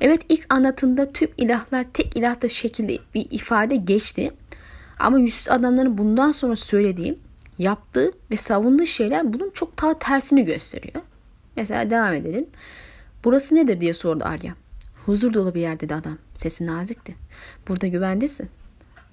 Evet 0.00 0.20
ilk 0.28 0.54
anlatında 0.54 1.12
tüm 1.12 1.28
ilahlar 1.36 1.84
tek 1.92 2.16
ilahta 2.16 2.48
şekilde 2.48 2.98
bir 3.14 3.26
ifade 3.30 3.76
geçti. 3.76 4.32
Ama 4.98 5.18
yüzsüz 5.18 5.48
adamların 5.48 5.98
bundan 5.98 6.32
sonra 6.32 6.56
söylediği, 6.56 7.18
yaptığı 7.58 8.12
ve 8.30 8.36
savunduğu 8.36 8.86
şeyler 8.86 9.32
bunun 9.32 9.50
çok 9.50 9.82
daha 9.82 9.98
tersini 9.98 10.44
gösteriyor. 10.44 11.02
Mesela 11.56 11.90
devam 11.90 12.14
edelim. 12.14 12.46
Burası 13.24 13.54
nedir 13.54 13.80
diye 13.80 13.94
sordu 13.94 14.24
Arya. 14.26 14.54
Huzur 15.10 15.34
dolu 15.34 15.54
bir 15.54 15.60
yer 15.60 15.80
dedi 15.80 15.94
adam. 15.94 16.18
Sesi 16.34 16.66
nazikti. 16.66 17.14
Burada 17.68 17.86
güvendesin. 17.86 18.48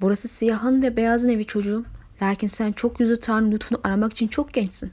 Burası 0.01 0.27
siyahın 0.27 0.81
ve 0.81 0.97
beyazın 0.97 1.29
evi 1.29 1.45
çocuğum. 1.45 1.85
Lakin 2.21 2.47
sen 2.47 2.71
çok 2.71 2.99
yüzlü 2.99 3.19
Tanrı'nın 3.19 3.51
lütfunu 3.51 3.79
aramak 3.83 4.11
için 4.11 4.27
çok 4.27 4.53
gençsin. 4.53 4.91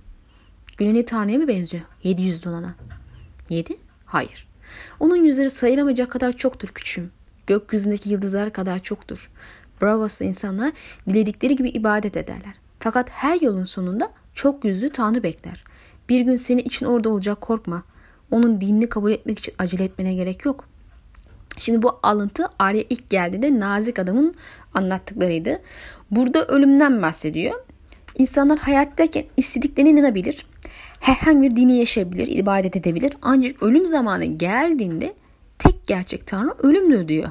Güneni 0.77 1.05
Tanrı'ya 1.05 1.39
mı 1.39 1.49
benziyor? 1.49 1.85
Yedi 2.03 2.23
yüzlü 2.23 2.51
olana. 2.51 2.75
Yedi? 3.49 3.77
Hayır. 4.07 4.49
Onun 5.01 5.17
yüzleri 5.17 5.51
sayılamayacak 5.51 6.11
kadar 6.11 6.37
çoktur 6.37 6.69
küçüğüm. 6.69 7.11
Gökyüzündeki 7.47 8.11
yıldızlar 8.11 8.53
kadar 8.53 8.79
çoktur. 8.79 9.31
Bravos'ta 9.83 10.25
insanlar 10.25 10.73
diledikleri 11.09 11.57
gibi 11.57 11.69
ibadet 11.69 12.17
ederler. 12.17 12.55
Fakat 12.81 13.11
her 13.11 13.41
yolun 13.41 13.65
sonunda 13.65 14.13
çok 14.35 14.65
yüzlü 14.65 14.91
Tanrı 14.91 15.23
bekler. 15.23 15.65
Bir 16.09 16.21
gün 16.21 16.37
senin 16.37 16.63
için 16.63 16.87
orada 16.87 17.09
olacak 17.09 17.41
korkma. 17.41 17.83
Onun 18.31 18.61
dinini 18.61 18.89
kabul 18.89 19.11
etmek 19.11 19.39
için 19.39 19.55
acele 19.59 19.85
etmene 19.85 20.15
gerek 20.15 20.45
yok. 20.45 20.74
Şimdi 21.59 21.83
bu 21.83 21.99
alıntı 22.03 22.45
Arya 22.59 22.85
ilk 22.91 23.11
geldiğinde 23.11 23.61
nazik 23.61 23.99
adamın 23.99 24.35
anlattıklarıydı. 24.75 25.61
Burada 26.11 26.47
ölümden 26.47 27.03
bahsediyor. 27.03 27.55
İnsanlar 28.19 28.59
hayattayken 28.59 29.25
istediklerine 29.37 29.91
inanabilir. 29.91 30.47
Herhangi 31.01 31.43
bir 31.43 31.57
dini 31.57 31.79
yaşayabilir, 31.79 32.27
ibadet 32.27 32.77
edebilir. 32.77 33.17
Ancak 33.23 33.63
ölüm 33.63 33.87
zamanı 33.87 34.25
geldiğinde 34.25 35.15
tek 35.59 35.87
gerçek 35.87 36.27
Tanrı 36.27 36.55
ölümdür 36.63 37.09
diyor. 37.09 37.31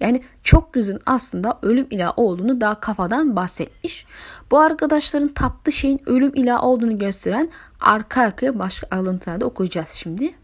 Yani 0.00 0.22
çok 0.42 0.72
gözün 0.72 0.98
aslında 1.06 1.58
ölüm 1.62 1.86
ilahı 1.90 2.12
olduğunu 2.16 2.60
daha 2.60 2.80
kafadan 2.80 3.36
bahsetmiş. 3.36 4.06
Bu 4.50 4.58
arkadaşların 4.58 5.28
taptığı 5.28 5.72
şeyin 5.72 6.00
ölüm 6.06 6.34
ilahı 6.34 6.66
olduğunu 6.66 6.98
gösteren 6.98 7.50
arka 7.80 8.20
arkaya 8.20 8.58
başka 8.58 8.96
alıntılarda 8.96 9.46
okuyacağız 9.46 9.90
şimdi. 9.90 10.34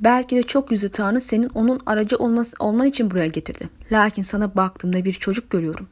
Belki 0.00 0.36
de 0.36 0.42
çok 0.42 0.72
yüzü 0.72 0.88
Tanrı 0.88 1.20
senin 1.20 1.48
onun 1.48 1.80
aracı 1.86 2.16
olması, 2.16 2.56
olman 2.58 2.86
için 2.86 3.10
buraya 3.10 3.26
getirdi. 3.26 3.68
Lakin 3.92 4.22
sana 4.22 4.54
baktığımda 4.54 5.04
bir 5.04 5.12
çocuk 5.12 5.50
görüyorum. 5.50 5.88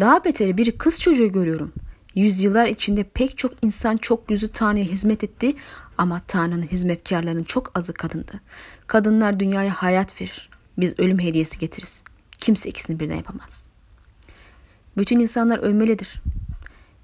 Daha 0.00 0.24
beteri 0.24 0.56
bir 0.56 0.78
kız 0.78 1.00
çocuğu 1.00 1.32
görüyorum. 1.32 1.72
Yüzyıllar 2.14 2.66
içinde 2.66 3.02
pek 3.02 3.38
çok 3.38 3.64
insan 3.64 3.96
çok 3.96 4.30
yüzü 4.30 4.48
Tanrı'ya 4.48 4.84
hizmet 4.84 5.24
etti 5.24 5.54
ama 5.98 6.20
Tanrı'nın 6.28 6.62
hizmetkarlarının 6.62 7.44
çok 7.44 7.78
azı 7.78 7.94
kadındı. 7.94 8.40
Kadınlar 8.86 9.40
dünyaya 9.40 9.72
hayat 9.72 10.20
verir. 10.20 10.50
Biz 10.78 10.98
ölüm 10.98 11.18
hediyesi 11.18 11.58
getiririz. 11.58 12.02
Kimse 12.38 12.68
ikisini 12.68 13.00
birden 13.00 13.16
yapamaz. 13.16 13.66
Bütün 14.96 15.20
insanlar 15.20 15.58
ölmelidir. 15.58 16.22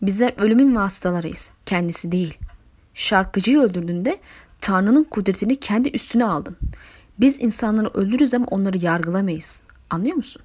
Bizler 0.02 0.32
ölümün 0.38 0.76
vasıtalarıyız. 0.76 1.50
Kendisi 1.66 2.12
değil. 2.12 2.38
Şarkıcıyı 2.94 3.60
öldürdüğünde 3.60 4.20
Tanrı'nın 4.62 5.04
kudretini 5.04 5.60
kendi 5.60 5.88
üstüne 5.88 6.24
aldın. 6.24 6.56
Biz 7.20 7.42
insanları 7.42 7.88
öldürürüz 7.88 8.34
ama 8.34 8.46
onları 8.46 8.78
yargılamayız. 8.78 9.60
Anlıyor 9.90 10.16
musun? 10.16 10.42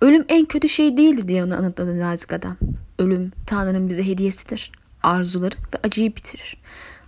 Ölüm 0.00 0.24
en 0.28 0.44
kötü 0.44 0.68
şey 0.68 0.96
değildir 0.96 1.28
diye 1.28 1.44
onu 1.44 1.56
anlatladı 1.56 2.00
nazik 2.00 2.32
adam. 2.32 2.56
Ölüm 2.98 3.32
Tanrı'nın 3.46 3.88
bize 3.88 4.06
hediyesidir. 4.06 4.72
Arzuları 5.02 5.54
ve 5.74 5.78
acıyı 5.82 6.16
bitirir. 6.16 6.56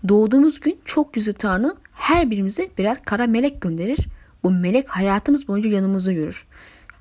Doğduğumuz 0.09 0.61
gün 0.61 0.79
çok 0.85 1.17
yüzü 1.17 1.33
Tanrı 1.33 1.77
her 1.93 2.31
birimize 2.31 2.69
birer 2.79 3.05
kara 3.05 3.27
melek 3.27 3.61
gönderir. 3.61 4.09
Bu 4.43 4.51
melek 4.51 4.89
hayatımız 4.89 5.49
boyunca 5.49 5.71
yanımızda 5.71 6.13
yürür. 6.13 6.47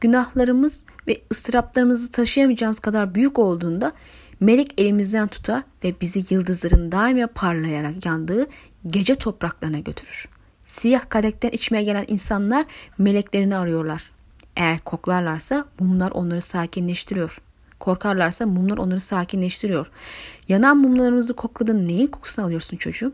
Günahlarımız 0.02 0.86
ve 1.08 1.22
ıstıraplarımızı 1.32 2.12
taşıyamayacağımız 2.12 2.80
kadar 2.80 3.16
büyük 3.16 3.40
olduğunda 3.40 3.92
melek 4.40 4.82
elimizden 4.82 5.28
tutar 5.28 5.64
ve 5.84 6.02
bizi 6.02 6.26
yıldızların 6.30 6.92
daima 6.92 7.28
parlayarak 7.28 8.06
yandığı 8.06 8.48
gece 8.88 9.16
topraklarına 9.16 9.80
götürür. 9.80 10.28
Siyah 10.66 11.10
kadekten 11.10 11.50
içmeye 11.50 11.84
gelen 11.84 12.06
insanlar 12.08 12.66
meleklerini 12.98 13.58
arıyorlar. 13.58 14.12
Eğer 14.56 14.80
koklarlarsa 14.80 15.66
mumlar 15.80 16.12
onları 16.12 16.42
sakinleştiriyor. 16.42 17.42
Korkarlarsa 17.80 18.46
mumlar 18.46 18.78
onları 18.78 19.00
sakinleştiriyor. 19.00 19.88
Yanan 20.48 20.78
mumlarımızı 20.78 21.34
kokladığın 21.34 21.88
neyin 21.88 22.08
kokusunu 22.08 22.46
alıyorsun 22.46 22.78
çocuğum? 22.78 23.14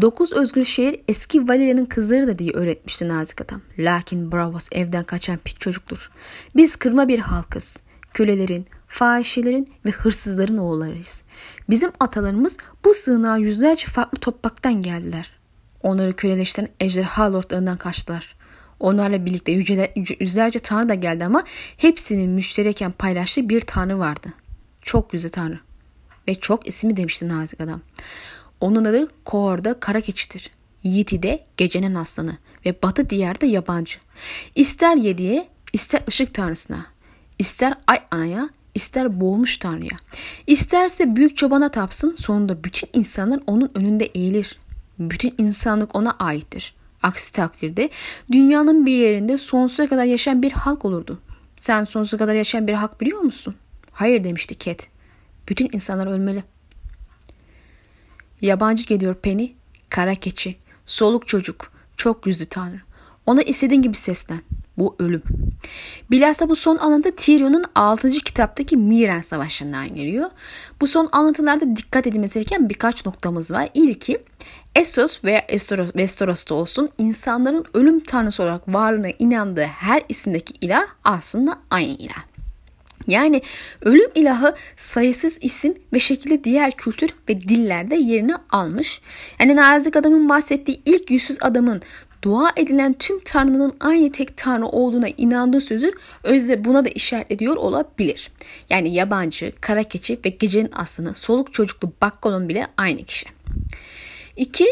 Dokuz 0.00 0.32
özgür 0.32 0.64
şehir 0.64 1.00
eski 1.08 1.48
Valeria'nın 1.48 1.84
kızları 1.84 2.26
da 2.26 2.38
diye 2.38 2.52
öğretmişti 2.52 3.08
nazik 3.08 3.40
adam. 3.40 3.60
Lakin 3.78 4.32
Bravos 4.32 4.68
evden 4.72 5.04
kaçan 5.04 5.38
pit 5.44 5.60
çocuktur. 5.60 6.10
Biz 6.56 6.76
kırma 6.76 7.08
bir 7.08 7.18
halkız. 7.18 7.76
Kölelerin, 8.14 8.66
fahişelerin 8.88 9.72
ve 9.84 9.90
hırsızların 9.90 10.56
oğullarıyız. 10.56 11.22
Bizim 11.68 11.90
atalarımız 12.00 12.56
bu 12.84 12.94
sığınağa 12.94 13.36
yüzlerce 13.36 13.86
farklı 13.86 14.18
topraktan 14.18 14.82
geldiler. 14.82 15.30
Onları 15.82 16.16
köleleştiren 16.16 16.68
ejderha 16.80 17.32
lordlarından 17.32 17.76
kaçtılar. 17.76 18.36
Onlarla 18.80 19.26
birlikte 19.26 19.52
yüzlerce 20.20 20.58
tanrı 20.58 20.88
da 20.88 20.94
geldi 20.94 21.24
ama 21.24 21.44
hepsinin 21.76 22.30
müştereken 22.30 22.92
paylaştığı 22.92 23.48
bir 23.48 23.60
tanrı 23.60 23.98
vardı. 23.98 24.28
Çok 24.82 25.14
yüzü 25.14 25.30
tanrı. 25.30 25.60
Ve 26.28 26.34
çok 26.34 26.68
ismi 26.68 26.96
demişti 26.96 27.28
nazik 27.28 27.60
adam. 27.60 27.80
Onun 28.60 28.84
adı 28.84 29.08
Koor'da 29.24 29.80
kara 29.80 30.00
keçidir. 30.00 30.50
Yiti'de 30.82 31.44
gecenin 31.56 31.94
aslanı 31.94 32.38
ve 32.66 32.74
batı 32.82 33.10
diyarda 33.10 33.46
yabancı. 33.46 33.98
İster 34.54 34.96
yediye 34.96 35.48
ister 35.72 36.02
ışık 36.08 36.34
tanrısına. 36.34 36.93
İster 37.38 37.74
ay 37.86 37.98
anaya 38.10 38.48
ister 38.74 39.20
boğulmuş 39.20 39.56
tanrıya. 39.56 39.96
İsterse 40.46 41.16
büyük 41.16 41.36
çobana 41.36 41.68
tapsın 41.68 42.16
sonunda 42.18 42.64
bütün 42.64 42.90
insanlar 42.92 43.40
onun 43.46 43.70
önünde 43.74 44.04
eğilir. 44.04 44.58
Bütün 44.98 45.34
insanlık 45.38 45.94
ona 45.94 46.10
aittir. 46.10 46.74
Aksi 47.02 47.32
takdirde 47.32 47.90
dünyanın 48.32 48.86
bir 48.86 48.92
yerinde 48.92 49.38
sonsuza 49.38 49.88
kadar 49.88 50.04
yaşayan 50.04 50.42
bir 50.42 50.52
halk 50.52 50.84
olurdu. 50.84 51.20
Sen 51.56 51.84
sonsuza 51.84 52.18
kadar 52.18 52.34
yaşayan 52.34 52.68
bir 52.68 52.72
halk 52.72 53.00
biliyor 53.00 53.20
musun? 53.20 53.54
Hayır 53.92 54.24
demişti 54.24 54.54
Ket. 54.54 54.88
Bütün 55.48 55.70
insanlar 55.72 56.06
ölmeli. 56.06 56.44
Yabancı 58.40 58.84
geliyor 58.84 59.14
Penny, 59.14 59.48
kara 59.88 60.14
keçi, 60.14 60.56
soluk 60.86 61.28
çocuk, 61.28 61.72
çok 61.96 62.26
yüzlü 62.26 62.46
tanrı. 62.46 62.80
Ona 63.26 63.42
istediğin 63.42 63.82
gibi 63.82 63.96
seslen. 63.96 64.40
Bu 64.78 64.96
ölüm. 64.98 65.22
Bilhassa 66.10 66.48
bu 66.48 66.56
son 66.56 66.76
alıntı 66.76 67.16
Tyrion'un 67.16 67.64
6. 67.74 68.10
kitaptaki 68.10 68.76
Miren 68.76 69.22
Savaşı'ndan 69.22 69.94
geliyor. 69.94 70.30
Bu 70.80 70.86
son 70.86 71.08
alıntılarda 71.12 71.76
dikkat 71.76 72.06
edilmesi 72.06 72.34
gereken 72.34 72.68
birkaç 72.68 73.06
noktamız 73.06 73.50
var. 73.50 73.68
İlki 73.74 74.18
Essos 74.74 75.24
veya 75.24 75.46
Vestoros'ta 75.96 76.54
olsun 76.54 76.88
insanların 76.98 77.64
ölüm 77.74 78.00
tanrısı 78.00 78.42
olarak 78.42 78.68
varlığına 78.68 79.10
inandığı 79.18 79.64
her 79.64 80.02
isimdeki 80.08 80.54
ilah 80.60 80.86
aslında 81.04 81.58
aynı 81.70 81.92
ilah. 81.92 82.24
Yani 83.06 83.42
ölüm 83.82 84.10
ilahı 84.14 84.54
sayısız 84.76 85.38
isim 85.42 85.74
ve 85.92 85.98
şekilde 85.98 86.44
diğer 86.44 86.70
kültür 86.70 87.10
ve 87.28 87.40
dillerde 87.40 87.96
yerini 87.96 88.34
almış. 88.50 89.00
Yani 89.40 89.56
nazik 89.56 89.96
adamın 89.96 90.28
bahsettiği 90.28 90.82
ilk 90.84 91.10
yüzsüz 91.10 91.38
adamın 91.40 91.82
dua 92.24 92.52
edilen 92.56 92.92
tüm 92.98 93.20
tanrının 93.20 93.72
aynı 93.80 94.12
tek 94.12 94.36
tanrı 94.36 94.66
olduğuna 94.66 95.08
inandığı 95.08 95.60
sözü 95.60 95.92
özde 96.22 96.64
buna 96.64 96.84
da 96.84 96.88
işaret 96.88 97.32
ediyor 97.32 97.56
olabilir. 97.56 98.30
Yani 98.70 98.94
yabancı, 98.94 99.52
kara 99.60 99.82
keçi 99.82 100.20
ve 100.24 100.28
gecenin 100.28 100.70
aslını 100.72 101.14
soluk 101.14 101.54
çocuklu 101.54 101.92
bakkalon 102.02 102.48
bile 102.48 102.66
aynı 102.76 103.02
kişi. 103.02 103.26
İki, 104.36 104.66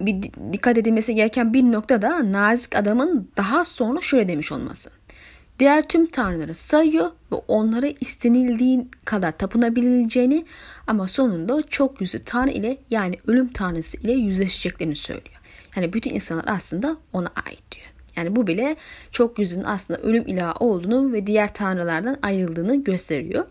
bir 0.00 0.22
dikkat 0.52 0.78
edilmesi 0.78 1.14
gereken 1.14 1.54
bir 1.54 1.62
nokta 1.62 2.02
da 2.02 2.32
nazik 2.32 2.76
adamın 2.76 3.28
daha 3.36 3.64
sonra 3.64 4.00
şöyle 4.00 4.28
demiş 4.28 4.52
olması. 4.52 4.90
Diğer 5.58 5.82
tüm 5.82 6.06
tanrıları 6.06 6.54
sayıyor 6.54 7.10
ve 7.32 7.36
onlara 7.48 7.86
istenildiği 8.00 8.88
kadar 9.04 9.38
tapınabileceğini 9.38 10.44
ama 10.86 11.08
sonunda 11.08 11.62
çok 11.62 12.00
yüzü 12.00 12.18
tanrı 12.18 12.50
ile 12.50 12.78
yani 12.90 13.14
ölüm 13.26 13.52
tanrısı 13.52 13.96
ile 13.96 14.12
yüzleşeceklerini 14.12 14.94
söylüyor. 14.94 15.37
Yani 15.76 15.92
bütün 15.92 16.14
insanlar 16.14 16.44
aslında 16.48 16.96
ona 17.12 17.28
ait 17.46 17.62
diyor. 17.72 17.86
Yani 18.16 18.36
bu 18.36 18.46
bile 18.46 18.76
çok 19.10 19.38
yüzün 19.38 19.64
aslında 19.64 20.00
ölüm 20.00 20.26
ilahı 20.26 20.64
olduğunu 20.64 21.12
ve 21.12 21.26
diğer 21.26 21.54
tanrılardan 21.54 22.16
ayrıldığını 22.22 22.84
gösteriyor. 22.84 23.44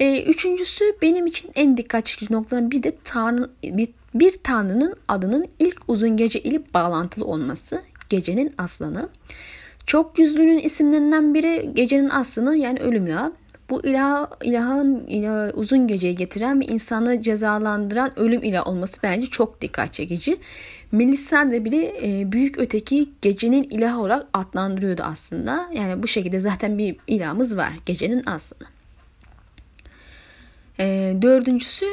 E, 0.00 0.22
üçüncüsü 0.22 0.84
benim 1.02 1.26
için 1.26 1.50
en 1.54 1.76
dikkat 1.76 2.06
çekici 2.06 2.32
noktaların 2.32 2.70
bir 2.70 2.82
de 2.82 2.96
tanrı, 3.04 3.50
bir, 3.64 3.88
bir 4.14 4.34
tanrının 4.44 4.94
adının 5.08 5.46
ilk 5.58 5.80
uzun 5.88 6.16
gece 6.16 6.40
ile 6.40 6.62
bağlantılı 6.74 7.24
olması. 7.24 7.82
Gecenin 8.08 8.54
aslanı. 8.58 9.08
Çok 9.86 10.18
yüzlünün 10.18 10.58
isimlerinden 10.58 11.34
biri 11.34 11.70
gecenin 11.74 12.10
aslanı 12.10 12.56
yani 12.56 12.80
ölüm 12.80 13.06
ilahı. 13.06 13.32
Bu 13.70 13.86
ilah, 13.86 14.26
ilahın 14.42 15.06
ilah, 15.06 15.50
uzun 15.54 15.86
geceyi 15.86 16.16
getiren 16.16 16.60
ve 16.60 16.64
insanı 16.64 17.22
cezalandıran 17.22 18.18
ölüm 18.18 18.42
ilah 18.42 18.66
olması 18.66 19.02
bence 19.02 19.26
çok 19.26 19.60
dikkat 19.60 19.92
çekici. 19.92 20.36
Melisande 20.92 21.64
bile 21.64 21.92
e, 22.02 22.32
büyük 22.32 22.58
öteki 22.58 23.08
gecenin 23.22 23.62
ilahı 23.62 24.00
olarak 24.00 24.26
adlandırıyordu 24.32 25.02
aslında. 25.02 25.70
Yani 25.74 26.02
bu 26.02 26.06
şekilde 26.06 26.40
zaten 26.40 26.78
bir 26.78 26.96
ilahımız 27.06 27.56
var 27.56 27.72
gecenin 27.86 28.22
aslında. 28.26 28.64
E, 30.80 31.16
dördüncüsü 31.22 31.86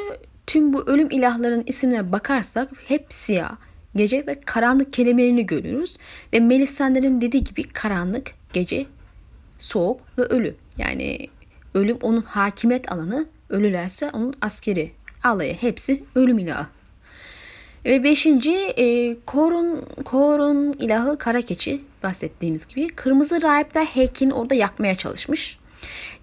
tüm 0.46 0.72
bu 0.72 0.82
ölüm 0.82 1.10
ilahların 1.10 1.62
isimlerine 1.66 2.12
bakarsak 2.12 2.70
hep 2.88 3.06
siyah, 3.08 3.56
gece 3.96 4.26
ve 4.26 4.40
karanlık 4.40 4.92
kelimelerini 4.92 5.46
görüyoruz. 5.46 5.96
Ve 6.32 6.40
Melisandre'nin 6.40 7.20
dediği 7.20 7.44
gibi 7.44 7.62
karanlık, 7.62 8.32
gece, 8.52 8.86
soğuk 9.58 10.00
ve 10.18 10.22
ölü. 10.22 10.54
Yani 10.78 11.28
ölüm 11.74 11.98
onun 12.02 12.22
hakimiyet 12.22 12.92
alanı, 12.92 13.26
ölülerse 13.48 14.10
onun 14.10 14.34
askeri 14.40 14.92
alayı. 15.24 15.54
Hepsi 15.54 16.04
ölüm 16.14 16.38
ilahı. 16.38 16.66
Ve 17.84 18.04
beşinci 18.04 18.52
e, 18.52 19.16
Korun, 19.26 19.84
Korun 20.04 20.72
ilahı 20.72 21.18
kara 21.18 21.42
keçi 21.42 21.80
bahsettiğimiz 22.02 22.66
gibi. 22.66 22.88
Kırmızı 22.88 23.42
rahipler 23.42 23.84
heykelini 23.84 24.34
orada 24.34 24.54
yakmaya 24.54 24.94
çalışmış. 24.94 25.58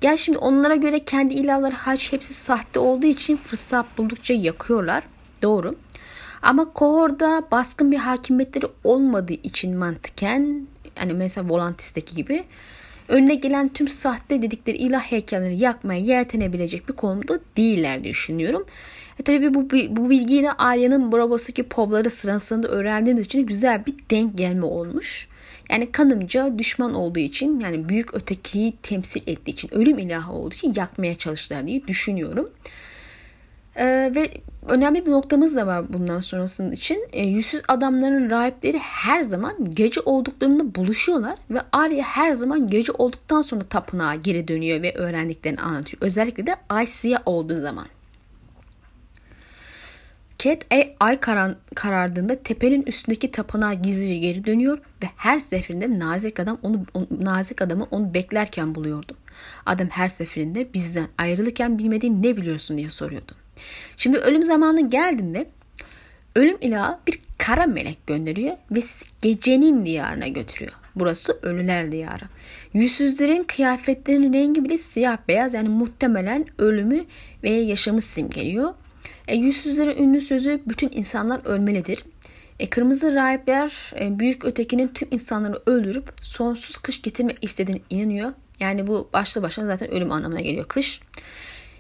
Gel 0.02 0.18
şimdi 0.18 0.38
onlara 0.38 0.76
göre 0.76 1.00
kendi 1.00 1.34
ilahları 1.34 1.76
haç 1.76 2.14
hepsi 2.14 2.34
sahte 2.34 2.80
olduğu 2.80 3.06
için 3.06 3.38
fırsat 3.38 3.98
buldukça 3.98 4.34
yakıyorlar. 4.34 5.04
Doğru. 5.42 5.76
Ama 6.42 6.74
kohorda 6.74 7.44
baskın 7.52 7.92
bir 7.92 7.98
hakimiyetleri 7.98 8.66
olmadığı 8.84 9.34
için 9.34 9.78
mantıken 9.78 10.68
yani 10.98 11.14
mesela 11.14 11.50
Volantis'teki 11.50 12.16
gibi 12.16 12.44
önüne 13.08 13.36
gelen 13.36 13.70
tüm 13.70 13.88
sahte 13.88 14.42
dedikleri 14.42 14.78
ilah 14.78 15.02
heykelleri 15.02 15.58
yakmaya 15.58 16.00
yeltenebilecek 16.00 16.90
bir 16.90 16.94
konumda 16.94 17.40
değiller 17.58 18.04
diye 18.04 18.14
düşünüyorum. 18.14 18.66
E 19.20 19.24
tabii 19.24 19.54
bu, 19.54 19.70
bu 19.90 20.10
bilgiyi 20.10 20.44
de 20.44 20.52
Arya'nın 20.52 21.12
Bravo'saki 21.12 21.64
povları 21.64 22.10
sırasında 22.10 22.68
öğrendiğimiz 22.68 23.26
için 23.26 23.46
güzel 23.46 23.86
bir 23.86 23.94
denk 24.12 24.38
gelme 24.38 24.66
olmuş. 24.66 25.28
Yani 25.72 25.92
kanımca 25.92 26.58
düşman 26.58 26.94
olduğu 26.94 27.20
için 27.20 27.60
yani 27.60 27.90
büyük 27.90 28.14
ötekiyi 28.14 28.78
temsil 28.84 29.22
ettiği 29.28 29.52
için 29.52 29.74
ölüm 29.74 30.00
ilahı 30.00 30.34
olduğu 30.34 30.56
için 30.56 30.74
yakmaya 30.76 31.16
çalıştılar 31.16 31.68
diye 31.68 31.88
düşünüyorum. 31.88 32.50
Ee, 33.76 34.12
ve 34.16 34.28
önemli 34.68 35.06
bir 35.06 35.12
noktamız 35.12 35.56
da 35.56 35.68
var 35.68 35.94
bundan 35.94 36.20
sonrasının 36.20 36.72
için. 36.72 37.08
E, 37.14 37.26
yüzsüz 37.26 37.62
adamların 37.68 38.30
rahipleri 38.30 38.78
her 38.78 39.22
zaman 39.22 39.66
gece 39.70 40.02
olduklarında 40.02 40.76
buluşuyorlar 40.76 41.36
ve 41.50 41.60
Arya 41.72 42.04
her 42.04 42.32
zaman 42.32 42.68
gece 42.68 42.92
olduktan 42.92 43.42
sonra 43.42 43.64
tapınağa 43.64 44.16
geri 44.16 44.48
dönüyor 44.48 44.82
ve 44.82 44.94
öğrendiklerini 44.94 45.62
anlatıyor. 45.62 46.02
Özellikle 46.02 46.48
de 46.48 46.56
Ay 46.70 46.88
olduğu 47.26 47.60
zaman. 47.60 47.86
Cat 50.40 50.66
ay, 50.72 50.96
ay 51.00 51.20
karan, 51.20 51.56
karardığında 51.76 52.44
tepenin 52.44 52.82
üstündeki 52.82 53.32
tapınağa 53.32 53.74
gizlice 53.74 54.18
geri 54.18 54.46
dönüyor 54.46 54.78
ve 54.78 55.08
her 55.16 55.40
seferinde 55.40 56.00
nazik 56.00 56.40
adam 56.40 56.58
onu, 56.64 56.86
onu 56.94 57.08
nazik 57.20 57.62
adamı 57.62 57.88
onu 57.92 58.14
beklerken 58.14 58.76
buluyordu. 58.76 59.14
Adam 59.66 59.88
her 59.88 60.08
seferinde 60.08 60.74
bizden 60.74 61.08
ayrılırken 61.18 61.80
bilmediğin 61.80 62.24
ne 62.24 62.38
biliyorsun 62.38 62.78
diye 62.78 62.90
soruyordu. 62.90 63.32
Şimdi 63.98 64.18
ölüm 64.18 64.44
zamanı 64.44 64.90
geldiğinde 64.90 65.48
ölüm 66.36 66.58
ilahı 66.62 66.98
bir 67.08 67.20
kara 67.38 67.66
melek 67.66 68.08
gönderiyor 68.08 68.56
ve 68.72 68.82
sizi 68.82 69.10
gecenin 69.22 69.86
diyarına 69.86 70.28
götürüyor. 70.28 70.74
Burası 70.96 71.40
ölüler 71.42 71.92
diyarı. 71.92 72.24
Yüzsüzlerin 72.74 73.44
kıyafetlerinin 73.44 74.34
rengi 74.34 74.64
bile 74.64 74.78
siyah 74.78 75.18
beyaz 75.28 75.54
yani 75.54 75.70
muhtemelen 75.70 76.46
ölümü 76.58 77.06
ve 77.44 77.50
yaşamı 77.50 78.02
simgeliyor. 78.02 78.74
E, 79.28 79.36
yüzsüzlerin 79.36 80.04
ünlü 80.04 80.22
sözü 80.22 80.62
bütün 80.68 80.92
insanlar 80.94 81.46
ölmelidir. 81.46 82.04
E, 82.60 82.70
kırmızı 82.70 83.16
rahipler 83.16 83.94
e, 84.00 84.20
büyük 84.20 84.46
ötekinin 84.46 84.88
tüm 84.88 85.08
insanları 85.12 85.62
öldürüp 85.66 86.14
sonsuz 86.22 86.78
kış 86.78 87.02
getirmek 87.02 87.38
istediğine 87.42 87.82
inanıyor. 87.90 88.34
Yani 88.60 88.88
bu 88.88 89.10
başlı 89.14 89.42
başına 89.42 89.66
zaten 89.66 89.92
ölüm 89.92 90.12
anlamına 90.12 90.40
geliyor 90.42 90.66
kış. 90.68 91.02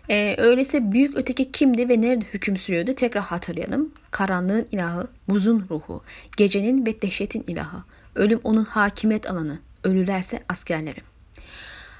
E, 0.10 0.36
öyleyse 0.38 0.92
büyük 0.92 1.18
öteki 1.18 1.52
kimdi 1.52 1.90
ve 1.90 2.02
nerede 2.02 2.26
hüküm 2.34 2.58
sürüyordu 2.58 2.96
tekrar 2.96 3.24
hatırlayalım. 3.24 3.94
Karanlığın 4.12 4.68
ilahı, 4.72 5.08
buzun 5.30 5.66
ruhu, 5.70 6.04
gecenin 6.38 6.86
ve 6.86 7.02
dehşetin 7.02 7.44
ilahı. 7.48 7.84
Ölüm 8.16 8.40
onun 8.44 8.66
hakimiyet 8.66 9.30
alanı, 9.30 9.60
ölülerse 9.84 10.44
askerleri. 10.50 11.02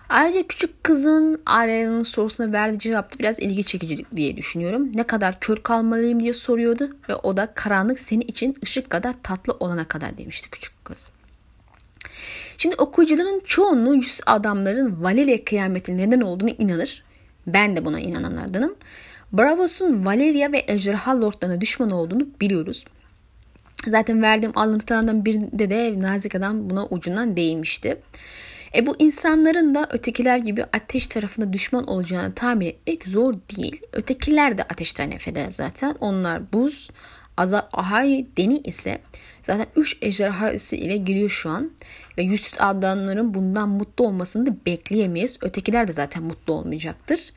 Ayrıca 0.10 0.48
küçük 0.48 0.84
kızın 0.84 1.42
Arya'nın 1.46 2.04
sorusuna 2.04 2.52
verdiği 2.52 2.80
cevap 2.80 3.20
biraz 3.20 3.40
ilgi 3.40 3.64
çekici 3.64 4.06
diye 4.16 4.38
düşünüyorum. 4.38 4.98
Ne 4.98 5.04
kadar 5.04 5.40
kör 5.40 5.58
kalmalıyım 5.58 6.20
diye 6.20 6.34
soruyordu 6.34 6.90
ve 7.10 7.16
o 7.16 7.38
da 7.38 7.54
karanlık 7.56 8.00
senin 8.00 8.22
için 8.22 8.56
ışık 8.64 8.90
kadar 8.90 9.16
tatlı 9.24 9.54
olana 9.60 9.88
kadar 9.88 10.18
demişti 10.18 10.50
küçük 10.50 10.86
kız. 10.86 11.10
Şimdi 12.58 12.76
okuyucuların 12.76 13.42
çoğunluğu 13.46 13.96
yüz 13.96 14.22
adamların 14.26 15.04
Valeria 15.04 15.46
kıyametin 15.46 15.98
neden 15.98 16.22
olduğunu 16.22 16.50
inanır. 16.50 17.04
Ben 17.48 17.76
de 17.76 17.86
buna 17.86 18.00
inananlardanım. 18.00 18.76
Bravos'un 19.32 20.06
Valeria 20.06 20.52
ve 20.52 20.66
Ejderha 20.68 21.22
Lord'larına 21.22 21.62
düşman 21.62 21.92
olduğunu 21.92 22.28
biliyoruz. 22.42 22.86
Zaten 23.88 24.22
verdiğim 24.22 24.58
alıntılardan 24.58 25.26
birinde 25.26 25.70
de 25.70 26.00
Nazik 26.00 26.36
Adam 26.36 26.70
buna 26.70 26.86
ucundan 26.86 27.38
değinmişti. 27.38 27.98
E 28.76 28.86
bu 28.86 28.96
insanların 29.00 29.76
da 29.76 29.88
ötekiler 29.92 30.38
gibi 30.38 30.64
ateş 30.64 31.08
tarafında 31.08 31.54
düşman 31.54 31.88
olacağını 31.88 32.34
tahmin 32.34 32.66
etmek 32.66 33.06
zor 33.06 33.34
değil. 33.34 33.82
Ötekiler 33.94 34.58
de 34.58 34.64
ateşten 34.64 35.10
nefret 35.10 35.38
eder 35.38 35.50
zaten. 35.50 35.96
Onlar 36.00 36.54
buz, 36.54 36.90
Azar 37.38 37.66
Ahay 37.74 38.26
Deni 38.38 38.58
ise 38.58 39.00
zaten 39.44 39.66
3 39.76 39.98
ejderhası 40.02 40.76
ile 40.76 40.98
geliyor 40.98 41.30
şu 41.30 41.50
an. 41.50 41.72
Ve 42.18 42.24
yüzsüz 42.24 42.54
adamların 42.60 43.34
bundan 43.34 43.70
mutlu 43.70 44.06
olmasını 44.06 44.46
da 44.46 44.56
bekleyemeyiz. 44.66 45.38
Ötekiler 45.42 45.88
de 45.88 45.94
zaten 45.94 46.24
mutlu 46.24 46.54
olmayacaktır. 46.54 47.34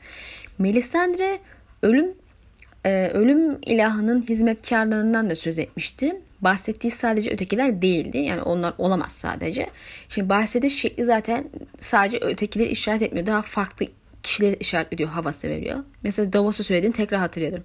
Melisandre 0.57 1.39
ölüm 1.81 2.13
e, 2.85 3.07
ölüm 3.07 3.57
ilahının 3.65 4.21
hizmetkarlarından 4.21 5.29
da 5.29 5.35
söz 5.35 5.59
etmişti. 5.59 6.21
Bahsettiği 6.41 6.91
sadece 6.91 7.31
ötekiler 7.31 7.81
değildi. 7.81 8.17
Yani 8.17 8.41
onlar 8.41 8.73
olamaz 8.77 9.11
sadece. 9.11 9.69
Şimdi 10.09 10.29
bahsediş 10.29 10.79
şekli 10.79 11.05
zaten 11.05 11.49
sadece 11.79 12.17
ötekileri 12.17 12.69
işaret 12.69 13.01
etmiyor. 13.01 13.27
Daha 13.27 13.41
farklı 13.41 13.85
kişileri 14.23 14.55
işaret 14.55 14.93
ediyor, 14.93 15.09
havası 15.09 15.49
veriyor. 15.49 15.79
Mesela 16.03 16.33
Davos'a 16.33 16.63
söylediğini 16.63 16.93
tekrar 16.93 17.19
hatırlıyorum. 17.19 17.63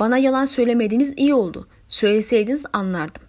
Bana 0.00 0.18
yalan 0.18 0.44
söylemediğiniz 0.44 1.14
iyi 1.16 1.34
oldu. 1.34 1.68
Söyleseydiniz 1.88 2.66
anlardım. 2.72 3.22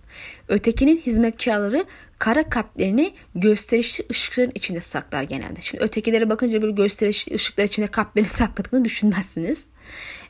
Ötekinin 0.48 0.98
hizmetkarları 0.98 1.86
kara 2.20 2.50
kalplerini 2.50 3.14
gösterişli 3.36 4.06
ışıkların 4.12 4.52
içinde 4.56 4.80
saklar 4.80 5.24
genelde. 5.24 5.62
Şimdi 5.62 5.84
ötekilere 5.84 6.30
bakınca 6.30 6.62
böyle 6.62 6.74
gösterişli 6.74 7.36
ışıklar 7.36 7.64
içinde 7.64 7.88
kalplerini 7.88 8.30
sakladığını 8.40 8.86
düşünmezsiniz. 8.86 9.70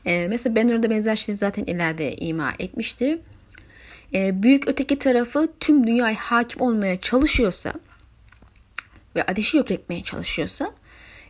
Ee, 0.06 0.28
mesela 0.28 0.56
Banner'da 0.56 0.90
benzer 0.90 1.16
şeyleri 1.16 1.38
zaten 1.38 1.64
ileride 1.64 2.16
ima 2.16 2.52
etmişti. 2.58 3.18
Ee, 4.14 4.42
büyük 4.42 4.68
öteki 4.68 4.98
tarafı 4.98 5.48
tüm 5.60 5.86
dünyaya 5.86 6.16
hakim 6.16 6.60
olmaya 6.60 7.00
çalışıyorsa 7.00 7.72
ve 9.16 9.22
ateşi 9.22 9.56
yok 9.56 9.70
etmeye 9.70 10.02
çalışıyorsa 10.02 10.70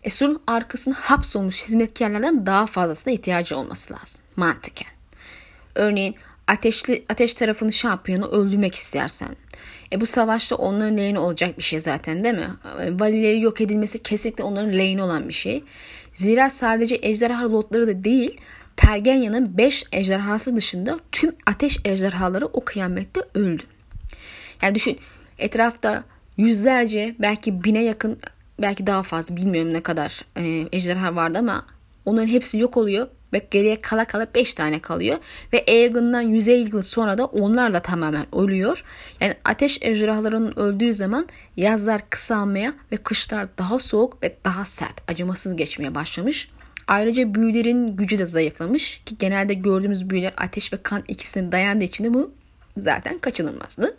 e, 0.02 0.10
surun 0.10 0.42
arkasında 0.46 0.94
hapsolmuş 0.98 1.62
hizmetkarlardan 1.62 2.46
daha 2.46 2.66
fazlasına 2.66 3.12
ihtiyacı 3.12 3.56
olması 3.56 3.92
lazım 3.94 4.24
mantıken. 4.36 4.88
Örneğin 5.74 6.14
ateşli 6.46 7.04
ateş 7.08 7.34
tarafını 7.34 7.72
şampiyonu 7.72 8.26
öldürmek 8.26 8.74
istersen 8.74 9.36
E 9.92 10.00
bu 10.00 10.06
savaşta 10.06 10.56
onların 10.56 10.96
lehine 10.96 11.18
olacak 11.18 11.58
bir 11.58 11.62
şey 11.62 11.80
zaten 11.80 12.24
değil 12.24 12.34
mi? 12.34 12.50
E, 12.80 13.00
valileri 13.00 13.40
yok 13.40 13.60
edilmesi 13.60 14.02
kesinlikle 14.02 14.44
onların 14.44 14.72
lehine 14.72 15.02
olan 15.02 15.28
bir 15.28 15.34
şey. 15.34 15.64
Zira 16.14 16.50
sadece 16.50 16.98
ejderha 17.02 17.52
lotları 17.52 17.86
da 17.86 18.04
değil 18.04 18.40
Tergenya'nın 18.76 19.58
5 19.58 19.84
ejderhası 19.92 20.56
dışında 20.56 21.00
tüm 21.12 21.32
ateş 21.46 21.78
ejderhaları 21.84 22.46
o 22.46 22.64
kıyamette 22.64 23.20
öldü. 23.34 23.62
Yani 24.62 24.74
düşün 24.74 24.98
etrafta 25.38 26.04
yüzlerce 26.36 27.14
belki 27.18 27.64
bine 27.64 27.82
yakın 27.84 28.18
belki 28.60 28.86
daha 28.86 29.02
fazla 29.02 29.36
bilmiyorum 29.36 29.72
ne 29.72 29.82
kadar 29.82 30.20
e, 30.36 30.68
ejderha 30.72 31.16
vardı 31.16 31.38
ama 31.38 31.66
onların 32.04 32.26
hepsi 32.26 32.58
yok 32.58 32.76
oluyor 32.76 33.08
ve 33.32 33.46
geriye 33.50 33.80
kala 33.80 34.04
kala 34.04 34.26
5 34.34 34.54
tane 34.54 34.80
kalıyor. 34.80 35.18
Ve 35.52 35.64
Aegon'dan 35.68 36.20
150 36.20 36.76
yıl 36.76 36.82
sonra 36.82 37.18
da 37.18 37.24
onlar 37.24 37.74
da 37.74 37.80
tamamen 37.80 38.26
ölüyor. 38.34 38.84
Yani 39.20 39.34
ateş 39.44 39.78
ejderhalarının 39.82 40.58
öldüğü 40.58 40.92
zaman 40.92 41.28
yazlar 41.56 42.10
kısalmaya 42.10 42.74
ve 42.92 42.96
kışlar 42.96 43.46
daha 43.58 43.78
soğuk 43.78 44.22
ve 44.22 44.36
daha 44.44 44.64
sert, 44.64 45.10
acımasız 45.10 45.56
geçmeye 45.56 45.94
başlamış. 45.94 46.48
Ayrıca 46.88 47.34
büyülerin 47.34 47.96
gücü 47.96 48.18
de 48.18 48.26
zayıflamış 48.26 49.02
ki 49.06 49.18
genelde 49.18 49.54
gördüğümüz 49.54 50.10
büyüler 50.10 50.34
ateş 50.36 50.72
ve 50.72 50.76
kan 50.82 51.04
ikisini 51.08 51.52
dayandığı 51.52 51.84
için 51.84 52.04
de 52.04 52.14
bu 52.14 52.32
zaten 52.76 53.18
kaçınılmazdı. 53.18 53.96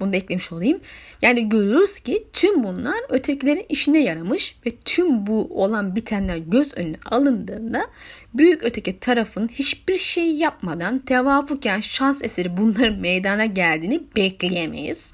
Bunu 0.00 0.12
da 0.12 0.16
eklemiş 0.16 0.52
olayım. 0.52 0.80
Yani 1.22 1.48
görüyoruz 1.48 1.98
ki 1.98 2.24
tüm 2.32 2.64
bunlar 2.64 2.96
ötekilerin 3.08 3.66
işine 3.68 4.02
yaramış 4.02 4.56
ve 4.66 4.70
tüm 4.84 5.26
bu 5.26 5.62
olan 5.62 5.96
bitenler 5.96 6.36
göz 6.36 6.78
önüne 6.78 6.96
alındığında 7.06 7.86
büyük 8.34 8.62
öteki 8.64 9.00
tarafın 9.00 9.48
hiçbir 9.48 9.98
şey 9.98 10.34
yapmadan 10.34 10.98
tevafuken 10.98 11.80
şans 11.80 12.24
eseri 12.24 12.56
bunların 12.56 12.98
meydana 13.00 13.46
geldiğini 13.46 14.02
bekleyemeyiz. 14.16 15.12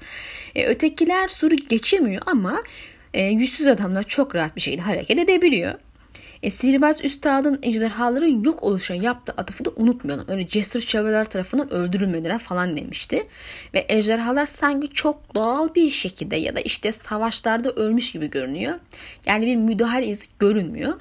E, 0.55 0.65
ötekiler 0.65 1.27
suru 1.27 1.55
geçemiyor 1.55 2.21
ama 2.25 2.63
e, 3.13 3.23
yüzsüz 3.23 3.67
adamlar 3.67 4.03
çok 4.03 4.35
rahat 4.35 4.55
bir 4.55 4.61
şekilde 4.61 4.81
hareket 4.81 5.19
edebiliyor. 5.19 5.73
E, 6.43 6.49
sihirbaz 6.49 7.05
üstadın 7.05 7.59
ejderhaların 7.63 8.43
yok 8.43 8.63
oluşa 8.63 8.93
yaptığı 8.93 9.31
atıfı 9.31 9.65
da 9.65 9.69
unutmayalım. 9.75 10.25
Öyle 10.27 10.47
cesur 10.47 10.81
çevreler 10.81 11.25
tarafından 11.25 11.73
öldürülmediler 11.73 12.37
falan 12.37 12.77
demişti. 12.77 13.27
Ve 13.73 13.85
ejderhalar 13.89 14.45
sanki 14.45 14.89
çok 14.93 15.35
doğal 15.35 15.75
bir 15.75 15.89
şekilde 15.89 16.35
ya 16.35 16.55
da 16.55 16.59
işte 16.59 16.91
savaşlarda 16.91 17.71
ölmüş 17.71 18.11
gibi 18.11 18.29
görünüyor. 18.29 18.73
Yani 19.25 19.45
bir 19.45 19.55
müdahale 19.55 20.07
izi 20.07 20.25
görünmüyor. 20.39 20.93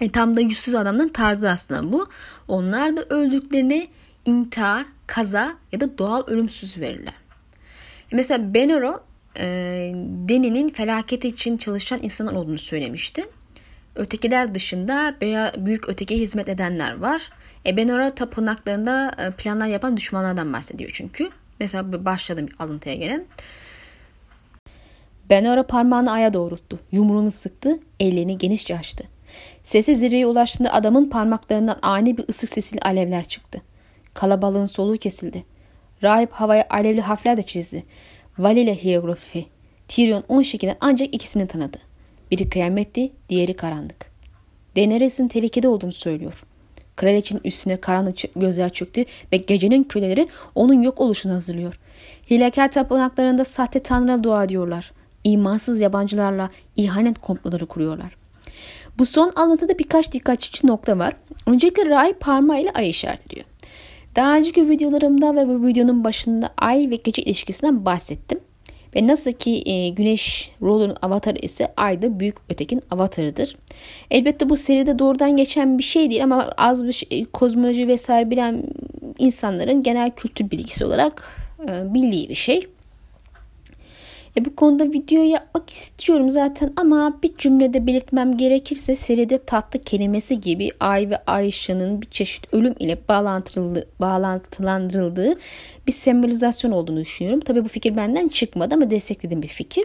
E, 0.00 0.10
tam 0.10 0.36
da 0.36 0.40
yüzsüz 0.40 0.74
adamın 0.74 1.08
tarzı 1.08 1.50
aslında 1.50 1.92
bu. 1.92 2.06
Onlar 2.48 2.96
da 2.96 3.02
öldüklerini 3.02 3.88
intihar, 4.24 4.86
kaza 5.06 5.54
ya 5.72 5.80
da 5.80 5.98
doğal 5.98 6.26
ölümsüz 6.26 6.80
verirler. 6.80 7.14
E, 8.12 8.16
mesela 8.16 8.54
Benoro 8.54 9.00
e, 9.38 9.46
Deni'nin 10.28 10.68
felaketi 10.68 11.28
için 11.28 11.56
çalışan 11.56 11.98
insanlar 12.02 12.32
olduğunu 12.32 12.58
söylemişti. 12.58 13.24
Ötekiler 13.96 14.54
dışında 14.54 15.14
büyük 15.66 15.88
öteki 15.88 16.20
hizmet 16.20 16.48
edenler 16.48 16.98
var. 16.98 17.30
Ebenora 17.66 18.14
tapınaklarında 18.14 19.12
e, 19.18 19.30
planlar 19.30 19.66
yapan 19.66 19.96
düşmanlardan 19.96 20.52
bahsediyor 20.52 20.90
çünkü. 20.94 21.28
Mesela 21.60 22.04
başladım 22.04 22.48
alıntıya 22.58 22.94
gelen. 22.94 23.24
Benora 25.30 25.66
parmağını 25.66 26.12
aya 26.12 26.32
doğrulttu. 26.32 26.80
Yumruğunu 26.92 27.32
sıktı. 27.32 27.78
Ellerini 28.00 28.38
genişçe 28.38 28.78
açtı. 28.78 29.04
Sesi 29.64 29.96
zirveye 29.96 30.26
ulaştığında 30.26 30.72
adamın 30.72 31.10
parmaklarından 31.10 31.78
ani 31.82 32.18
bir 32.18 32.28
ısık 32.28 32.50
sesiyle 32.50 32.80
alevler 32.80 33.24
çıktı. 33.24 33.62
Kalabalığın 34.14 34.66
soluğu 34.66 34.96
kesildi. 34.96 35.44
Rahip 36.02 36.32
havaya 36.32 36.66
alevli 36.70 37.00
harfler 37.00 37.36
de 37.36 37.42
çizdi. 37.42 37.84
Valile 38.38 38.84
hieroglifi. 38.84 39.46
Tyrion 39.88 40.24
on 40.28 40.42
şekilde 40.42 40.76
ancak 40.80 41.14
ikisini 41.14 41.46
tanıdı. 41.46 41.78
Biri 42.34 42.48
kıyametti, 42.48 43.12
diğeri 43.28 43.56
karanlık. 43.56 44.06
Daenerys'in 44.76 45.28
tehlikede 45.28 45.68
olduğunu 45.68 45.92
söylüyor. 45.92 46.44
Kraliçenin 46.96 47.40
üstüne 47.44 47.80
karanlık 47.80 48.16
gözler 48.36 48.68
çöktü 48.68 49.04
ve 49.32 49.36
gecenin 49.36 49.84
köleleri 49.84 50.28
onun 50.54 50.82
yok 50.82 51.00
oluşunu 51.00 51.32
hazırlıyor. 51.32 51.80
Hilekar 52.30 52.72
tapınaklarında 52.72 53.44
sahte 53.44 53.80
tanrılara 53.80 54.24
dua 54.24 54.44
ediyorlar. 54.44 54.92
İmansız 55.24 55.80
yabancılarla 55.80 56.50
ihanet 56.76 57.18
komploları 57.18 57.66
kuruyorlar. 57.66 58.16
Bu 58.98 59.06
son 59.06 59.32
alıntıda 59.36 59.78
birkaç 59.78 60.12
dikkat 60.12 60.40
çekici 60.40 60.66
nokta 60.66 60.98
var. 60.98 61.16
Öncelikle 61.46 61.86
Ray 61.86 62.12
parmağıyla 62.12 62.70
ay 62.74 62.90
işaret 62.90 63.26
ediyor. 63.26 63.46
Daha 64.16 64.36
önceki 64.36 64.68
videolarımda 64.68 65.34
ve 65.34 65.48
bu 65.48 65.66
videonun 65.66 66.04
başında 66.04 66.54
ay 66.56 66.90
ve 66.90 66.96
gece 66.96 67.22
ilişkisinden 67.22 67.84
bahsettim. 67.84 68.40
Ve 68.96 69.06
nasıl 69.06 69.32
ki 69.32 69.62
e, 69.66 69.88
Güneş 69.88 70.50
Roller'ın 70.62 70.96
avatarı 71.02 71.38
ise 71.38 71.72
Ay 71.76 72.02
da 72.02 72.20
büyük 72.20 72.36
ötekin 72.48 72.80
avatarıdır. 72.90 73.56
Elbette 74.10 74.48
bu 74.48 74.56
seride 74.56 74.98
doğrudan 74.98 75.36
geçen 75.36 75.78
bir 75.78 75.82
şey 75.82 76.10
değil 76.10 76.24
ama 76.24 76.50
az 76.56 76.86
bir 76.86 76.92
şey, 76.92 77.24
kozmoloji 77.24 77.88
vesaire 77.88 78.30
bilen 78.30 78.62
insanların 79.18 79.82
genel 79.82 80.10
kültür 80.10 80.50
bilgisi 80.50 80.84
olarak 80.84 81.36
e, 81.68 81.94
bildiği 81.94 82.28
bir 82.28 82.34
şey. 82.34 82.66
E 84.36 84.44
bu 84.44 84.56
konuda 84.56 84.84
video 84.92 85.22
yapmak 85.22 85.70
istiyorum 85.70 86.30
zaten 86.30 86.72
ama 86.76 87.18
bir 87.22 87.36
cümlede 87.36 87.86
belirtmem 87.86 88.36
gerekirse 88.36 88.96
seride 88.96 89.38
tatlı 89.38 89.78
kelimesi 89.78 90.40
gibi 90.40 90.70
Ay 90.80 91.10
ve 91.10 91.16
Ayşe'nin 91.26 92.02
bir 92.02 92.06
çeşit 92.06 92.54
ölüm 92.54 92.74
ile 92.78 92.98
bağlantılandırıldığı 94.00 95.34
bir 95.86 95.92
sembolizasyon 95.92 96.72
olduğunu 96.72 97.00
düşünüyorum. 97.00 97.40
Tabi 97.40 97.64
bu 97.64 97.68
fikir 97.68 97.96
benden 97.96 98.28
çıkmadı 98.28 98.74
ama 98.74 98.90
desteklediğim 98.90 99.42
bir 99.42 99.48
fikir. 99.48 99.84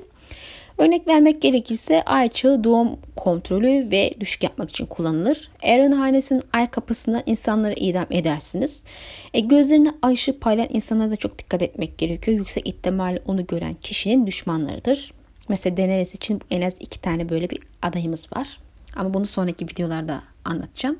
Örnek 0.79 1.07
vermek 1.07 1.41
gerekirse 1.41 2.03
ay 2.03 2.29
çağı 2.29 2.63
doğum 2.63 2.97
kontrolü 3.15 3.91
ve 3.91 4.13
düşük 4.19 4.43
yapmak 4.43 4.69
için 4.69 4.85
kullanılır. 4.85 5.51
Aaron 5.63 5.91
hanesinin 5.91 6.41
ay 6.53 6.67
kapısına 6.67 7.23
insanları 7.25 7.73
idam 7.73 8.05
edersiniz. 8.11 8.85
E, 9.33 9.39
gözlerine 9.39 9.91
ay 10.01 10.13
ışığı 10.13 10.39
insanlara 10.69 11.11
da 11.11 11.15
çok 11.15 11.39
dikkat 11.39 11.61
etmek 11.61 11.97
gerekiyor. 11.97 12.37
Yüksek 12.37 12.67
ihtimal 12.67 13.17
onu 13.25 13.47
gören 13.47 13.73
kişinin 13.73 14.27
düşmanlarıdır. 14.27 15.13
Mesela 15.49 15.77
Daenerys 15.77 16.15
için 16.15 16.41
en 16.51 16.61
az 16.61 16.73
iki 16.79 17.01
tane 17.01 17.29
böyle 17.29 17.49
bir 17.49 17.59
adayımız 17.81 18.27
var. 18.35 18.59
Ama 18.95 19.13
bunu 19.13 19.25
sonraki 19.25 19.65
videolarda 19.65 20.21
anlatacağım. 20.45 20.99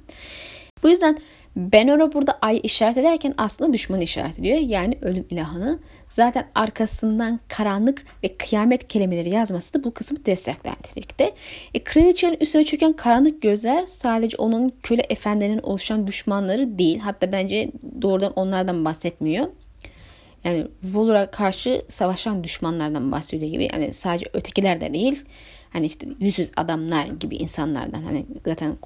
Bu 0.83 0.89
yüzden 0.89 1.17
Benora 1.55 2.13
burada 2.13 2.37
ay 2.41 2.59
işaret 2.63 2.97
ederken 2.97 3.33
aslında 3.37 3.73
düşmanı 3.73 4.03
işaret 4.03 4.39
ediyor. 4.39 4.57
Yani 4.57 4.97
ölüm 5.01 5.25
ilahını. 5.29 5.79
Zaten 6.09 6.47
arkasından 6.55 7.39
karanlık 7.47 8.03
ve 8.23 8.37
kıyamet 8.37 8.87
kelimeleri 8.87 9.29
yazması 9.29 9.73
da 9.73 9.83
bu 9.83 9.93
kısmı 9.93 10.25
destekler 10.25 10.73
nitelikte. 10.73 11.33
E, 11.73 11.83
kraliçenin 11.83 12.37
üstüne 12.39 12.63
çöken 12.63 12.93
karanlık 12.93 13.41
gözler 13.41 13.87
sadece 13.87 14.37
onun 14.37 14.73
köle 14.83 15.01
efendilerinin 15.09 15.61
oluşan 15.61 16.07
düşmanları 16.07 16.79
değil. 16.79 16.99
Hatta 16.99 17.31
bence 17.31 17.71
doğrudan 18.01 18.33
onlardan 18.33 18.85
bahsetmiyor. 18.85 19.45
Yani 20.43 20.67
Volur'a 20.83 21.31
karşı 21.31 21.81
savaşan 21.87 22.43
düşmanlardan 22.43 23.11
bahsediyor 23.11 23.51
gibi. 23.51 23.67
Yani 23.73 23.93
sadece 23.93 24.25
ötekiler 24.33 24.81
de 24.81 24.93
değil. 24.93 25.23
Hani 25.73 25.85
işte 25.85 26.07
yüzsüz 26.19 26.51
adamlar 26.57 27.05
gibi 27.05 27.35
insanlardan. 27.35 28.01
Hani 28.01 28.25
zaten 28.45 28.77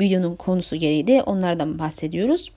videonun 0.00 0.36
konusu 0.36 0.76
gereği 0.76 1.06
de 1.06 1.22
onlardan 1.22 1.78
bahsediyoruz. 1.78 2.52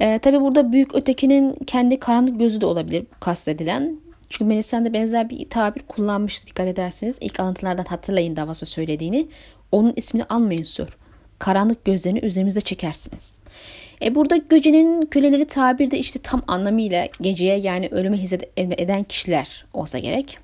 Ee, 0.00 0.18
Tabi 0.18 0.40
burada 0.40 0.72
büyük 0.72 0.94
ötekinin 0.94 1.52
kendi 1.66 2.00
karanlık 2.00 2.40
gözü 2.40 2.60
de 2.60 2.66
olabilir 2.66 3.06
kastedilen. 3.20 4.00
Çünkü 4.28 4.44
Melisande 4.44 4.88
de 4.88 4.92
benzer 4.92 5.30
bir 5.30 5.50
tabir 5.50 5.82
kullanmıştı 5.82 6.46
dikkat 6.46 6.68
ederseniz. 6.68 7.18
ilk 7.20 7.40
alıntılardan 7.40 7.84
hatırlayın 7.84 8.36
Davos'a 8.36 8.66
söylediğini. 8.66 9.28
Onun 9.72 9.92
ismini 9.96 10.24
almayın 10.24 10.62
sor. 10.62 10.98
Karanlık 11.38 11.84
gözlerini 11.84 12.18
üzerimize 12.18 12.60
çekersiniz. 12.60 13.38
E 14.02 14.14
burada 14.14 14.36
gecenin 14.36 15.02
köleleri 15.02 15.44
tabirde 15.44 15.98
işte 15.98 16.18
tam 16.18 16.42
anlamıyla 16.46 17.08
geceye 17.20 17.58
yani 17.58 17.88
ölüme 17.88 18.16
hizmet 18.16 18.48
eden 18.56 19.02
kişiler 19.02 19.64
olsa 19.74 19.98
gerek. 19.98 20.38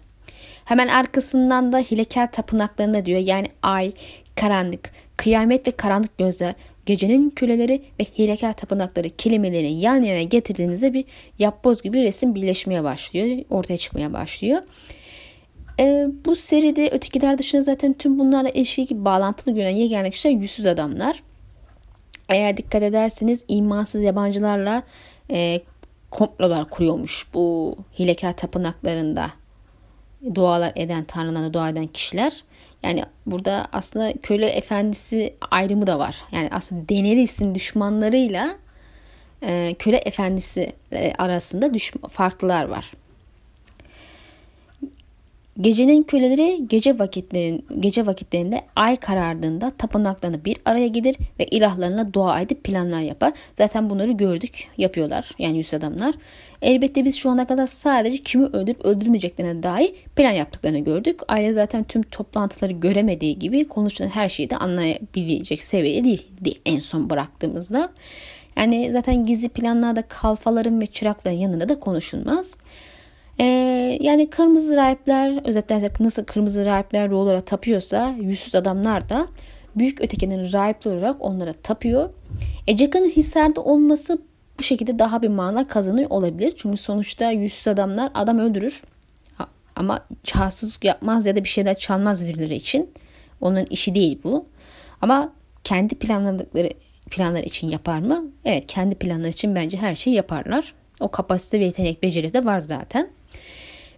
Hemen 0.65 0.89
arkasından 0.89 1.73
da 1.73 1.79
hilekar 1.79 2.33
tapınaklarında 2.33 3.07
diyor 3.07 3.21
yani 3.21 3.47
ay, 3.63 3.93
karanlık, 4.41 4.91
kıyamet 5.17 5.67
ve 5.67 5.71
karanlık 5.71 6.19
gözler, 6.19 6.55
gecenin 6.87 7.31
küleleri 7.31 7.83
ve 8.01 8.05
hilekar 8.05 8.53
tapınakları 8.53 9.11
kelimelerini 9.11 9.81
yan 9.81 10.03
yana 10.03 10.23
getirdiğimizde 10.23 10.93
bir 10.93 11.05
yapboz 11.39 11.83
gibi 11.83 12.03
resim 12.03 12.35
birleşmeye 12.35 12.85
başlıyor, 12.85 13.45
ortaya 13.51 13.77
çıkmaya 13.77 14.13
başlıyor. 14.13 14.63
Ee, 15.81 16.07
bu 16.25 16.37
seride 16.37 16.91
ötekiler 16.91 17.39
dışında 17.39 17.63
zaten 17.63 17.93
tüm 17.93 18.19
bunlarla 18.19 18.49
ilişki 18.49 19.05
bağlantılı 19.05 19.55
gören 19.55 19.75
yegane 19.75 20.11
kişiler 20.11 20.35
yüzsüz 20.35 20.67
adamlar. 20.67 21.23
Eğer 22.29 22.57
dikkat 22.57 22.83
ederseniz 22.83 23.45
imansız 23.49 24.03
yabancılarla 24.03 24.83
e, 25.31 25.61
komplolar 26.11 26.71
kuruyormuş 26.71 27.27
bu 27.35 27.77
hilekar 27.99 28.37
tapınaklarında 28.37 29.31
dualar 30.35 30.73
eden, 30.77 31.05
tanrılarına 31.05 31.53
dua 31.53 31.69
eden 31.69 31.87
kişiler. 31.87 32.45
Yani 32.83 33.05
burada 33.27 33.69
aslında 33.73 34.13
köle 34.23 34.47
efendisi 34.47 35.35
ayrımı 35.51 35.87
da 35.87 35.99
var. 35.99 36.17
Yani 36.33 36.49
aslında 36.53 36.89
Daenerys'in 36.89 37.55
düşmanlarıyla 37.55 38.57
e, 39.43 39.75
köle 39.79 39.97
efendisi 39.97 40.73
e, 40.93 41.13
arasında 41.19 41.75
düş 41.75 41.93
farklılar 42.11 42.65
var. 42.65 42.93
Gecenin 45.61 46.03
köleleri 46.03 46.69
gece 46.69 46.99
vakitlerin 46.99 47.67
gece 47.81 48.07
vakitlerinde 48.07 48.63
ay 48.77 48.97
karardığında 48.97 49.73
tapınaklarına 49.79 50.45
bir 50.45 50.57
araya 50.65 50.87
gelir 50.87 51.17
ve 51.39 51.47
ilahlarına 51.47 52.13
dua 52.13 52.41
edip 52.41 52.65
planlar 52.65 53.01
yapar. 53.01 53.33
Zaten 53.55 53.91
bunları 53.91 54.13
gördük, 54.13 54.69
yapıyorlar 54.77 55.31
yani 55.39 55.57
yüz 55.57 55.75
adamlar. 55.75 56.15
Elbette 56.63 57.05
biz 57.05 57.17
şu 57.17 57.31
ana 57.31 57.47
kadar 57.47 57.67
sadece 57.67 58.23
kimi 58.23 58.45
öldürüp 58.45 58.85
öldürmeyeceklerine 58.85 59.63
dair 59.63 59.93
plan 60.17 60.31
yaptıklarını 60.31 60.79
gördük. 60.79 61.21
Aile 61.29 61.53
zaten 61.53 61.85
tüm 61.85 62.03
toplantıları 62.03 62.73
göremediği 62.73 63.39
gibi 63.39 63.69
konuşulan 63.69 64.09
her 64.09 64.29
şeyi 64.29 64.51
de 64.51 64.57
anlayabilecek 64.57 65.63
seviyede 65.63 66.05
değildi 66.05 66.53
en 66.67 66.79
son 66.79 67.11
bıraktığımızda. 67.11 67.91
Yani 68.57 68.91
zaten 68.93 69.27
gizli 69.27 69.49
planlarda 69.49 70.03
kalfaların 70.03 70.81
ve 70.81 70.87
çırakların 70.87 71.37
yanında 71.37 71.69
da 71.69 71.81
konuşulmaz. 71.81 72.57
Ee, 73.41 73.99
yani 74.01 74.31
kırmızı 74.31 74.77
rahipler 74.77 75.47
özetlersek 75.47 76.01
nasıl 76.01 76.25
kırmızı 76.25 76.65
rahipler 76.65 77.11
ruhlara 77.11 77.41
tapıyorsa 77.41 78.15
yüzsüz 78.21 78.55
adamlar 78.55 79.09
da 79.09 79.29
büyük 79.77 80.01
ötekinin 80.01 80.53
rahipler 80.53 80.93
olarak 80.93 81.17
onlara 81.21 81.53
tapıyor. 81.53 82.11
E 82.67 82.77
Jack'ın 82.77 83.05
Hisar'da 83.05 83.61
olması 83.61 84.19
bu 84.59 84.63
şekilde 84.63 84.99
daha 84.99 85.23
bir 85.23 85.29
mana 85.29 85.69
kazanıyor 85.69 86.11
olabilir. 86.11 86.53
Çünkü 86.57 86.77
sonuçta 86.77 87.31
yüzsüz 87.31 87.69
adamlar 87.69 88.11
adam 88.15 88.39
öldürür. 88.39 88.83
Ama 89.77 90.07
casus 90.25 90.79
yapmaz 90.83 91.27
ya 91.27 91.37
da 91.37 91.45
bir 91.45 91.49
şeyler 91.49 91.79
çalmaz 91.79 92.27
birileri 92.27 92.55
için. 92.55 92.91
Onun 93.41 93.65
işi 93.65 93.95
değil 93.95 94.19
bu. 94.25 94.47
Ama 95.03 95.33
kendi 95.65 95.95
planladıkları 95.95 96.71
planlar 97.11 97.43
için 97.45 97.69
yapar 97.69 97.99
mı? 97.99 98.25
Evet 98.45 98.65
kendi 98.67 98.95
planlar 98.95 99.29
için 99.29 99.55
bence 99.55 99.77
her 99.77 99.95
şeyi 99.95 100.17
yaparlar. 100.17 100.75
O 101.01 101.11
kapasite 101.11 101.61
ve 101.61 101.65
yetenek 101.65 102.03
beceri 102.03 102.33
de 102.35 102.45
var 102.45 102.59
zaten. 102.59 103.11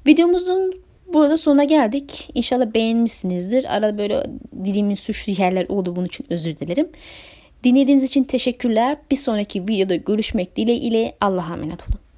Videomuzun 0.07 0.83
burada 1.13 1.39
sona 1.39 1.65
geldik. 1.65 2.31
İnşallah 2.35 2.75
beğenmişsinizdir. 2.75 3.77
Arada 3.77 3.99
böyle 3.99 4.23
dilimin 4.65 4.95
suçlu 4.95 5.33
yerler 5.43 5.67
oldu. 5.69 5.97
Bunun 5.97 6.07
için 6.07 6.27
özür 6.31 6.59
dilerim. 6.59 6.89
Dinlediğiniz 7.65 8.05
için 8.05 8.25
teşekkürler. 8.25 8.97
Bir 9.11 9.17
sonraki 9.17 9.63
videoda 9.63 9.97
görüşmek 9.97 10.57
dileğiyle 10.57 11.17
Allah'a 11.21 11.55
emanet 11.55 11.83
olun. 11.83 12.10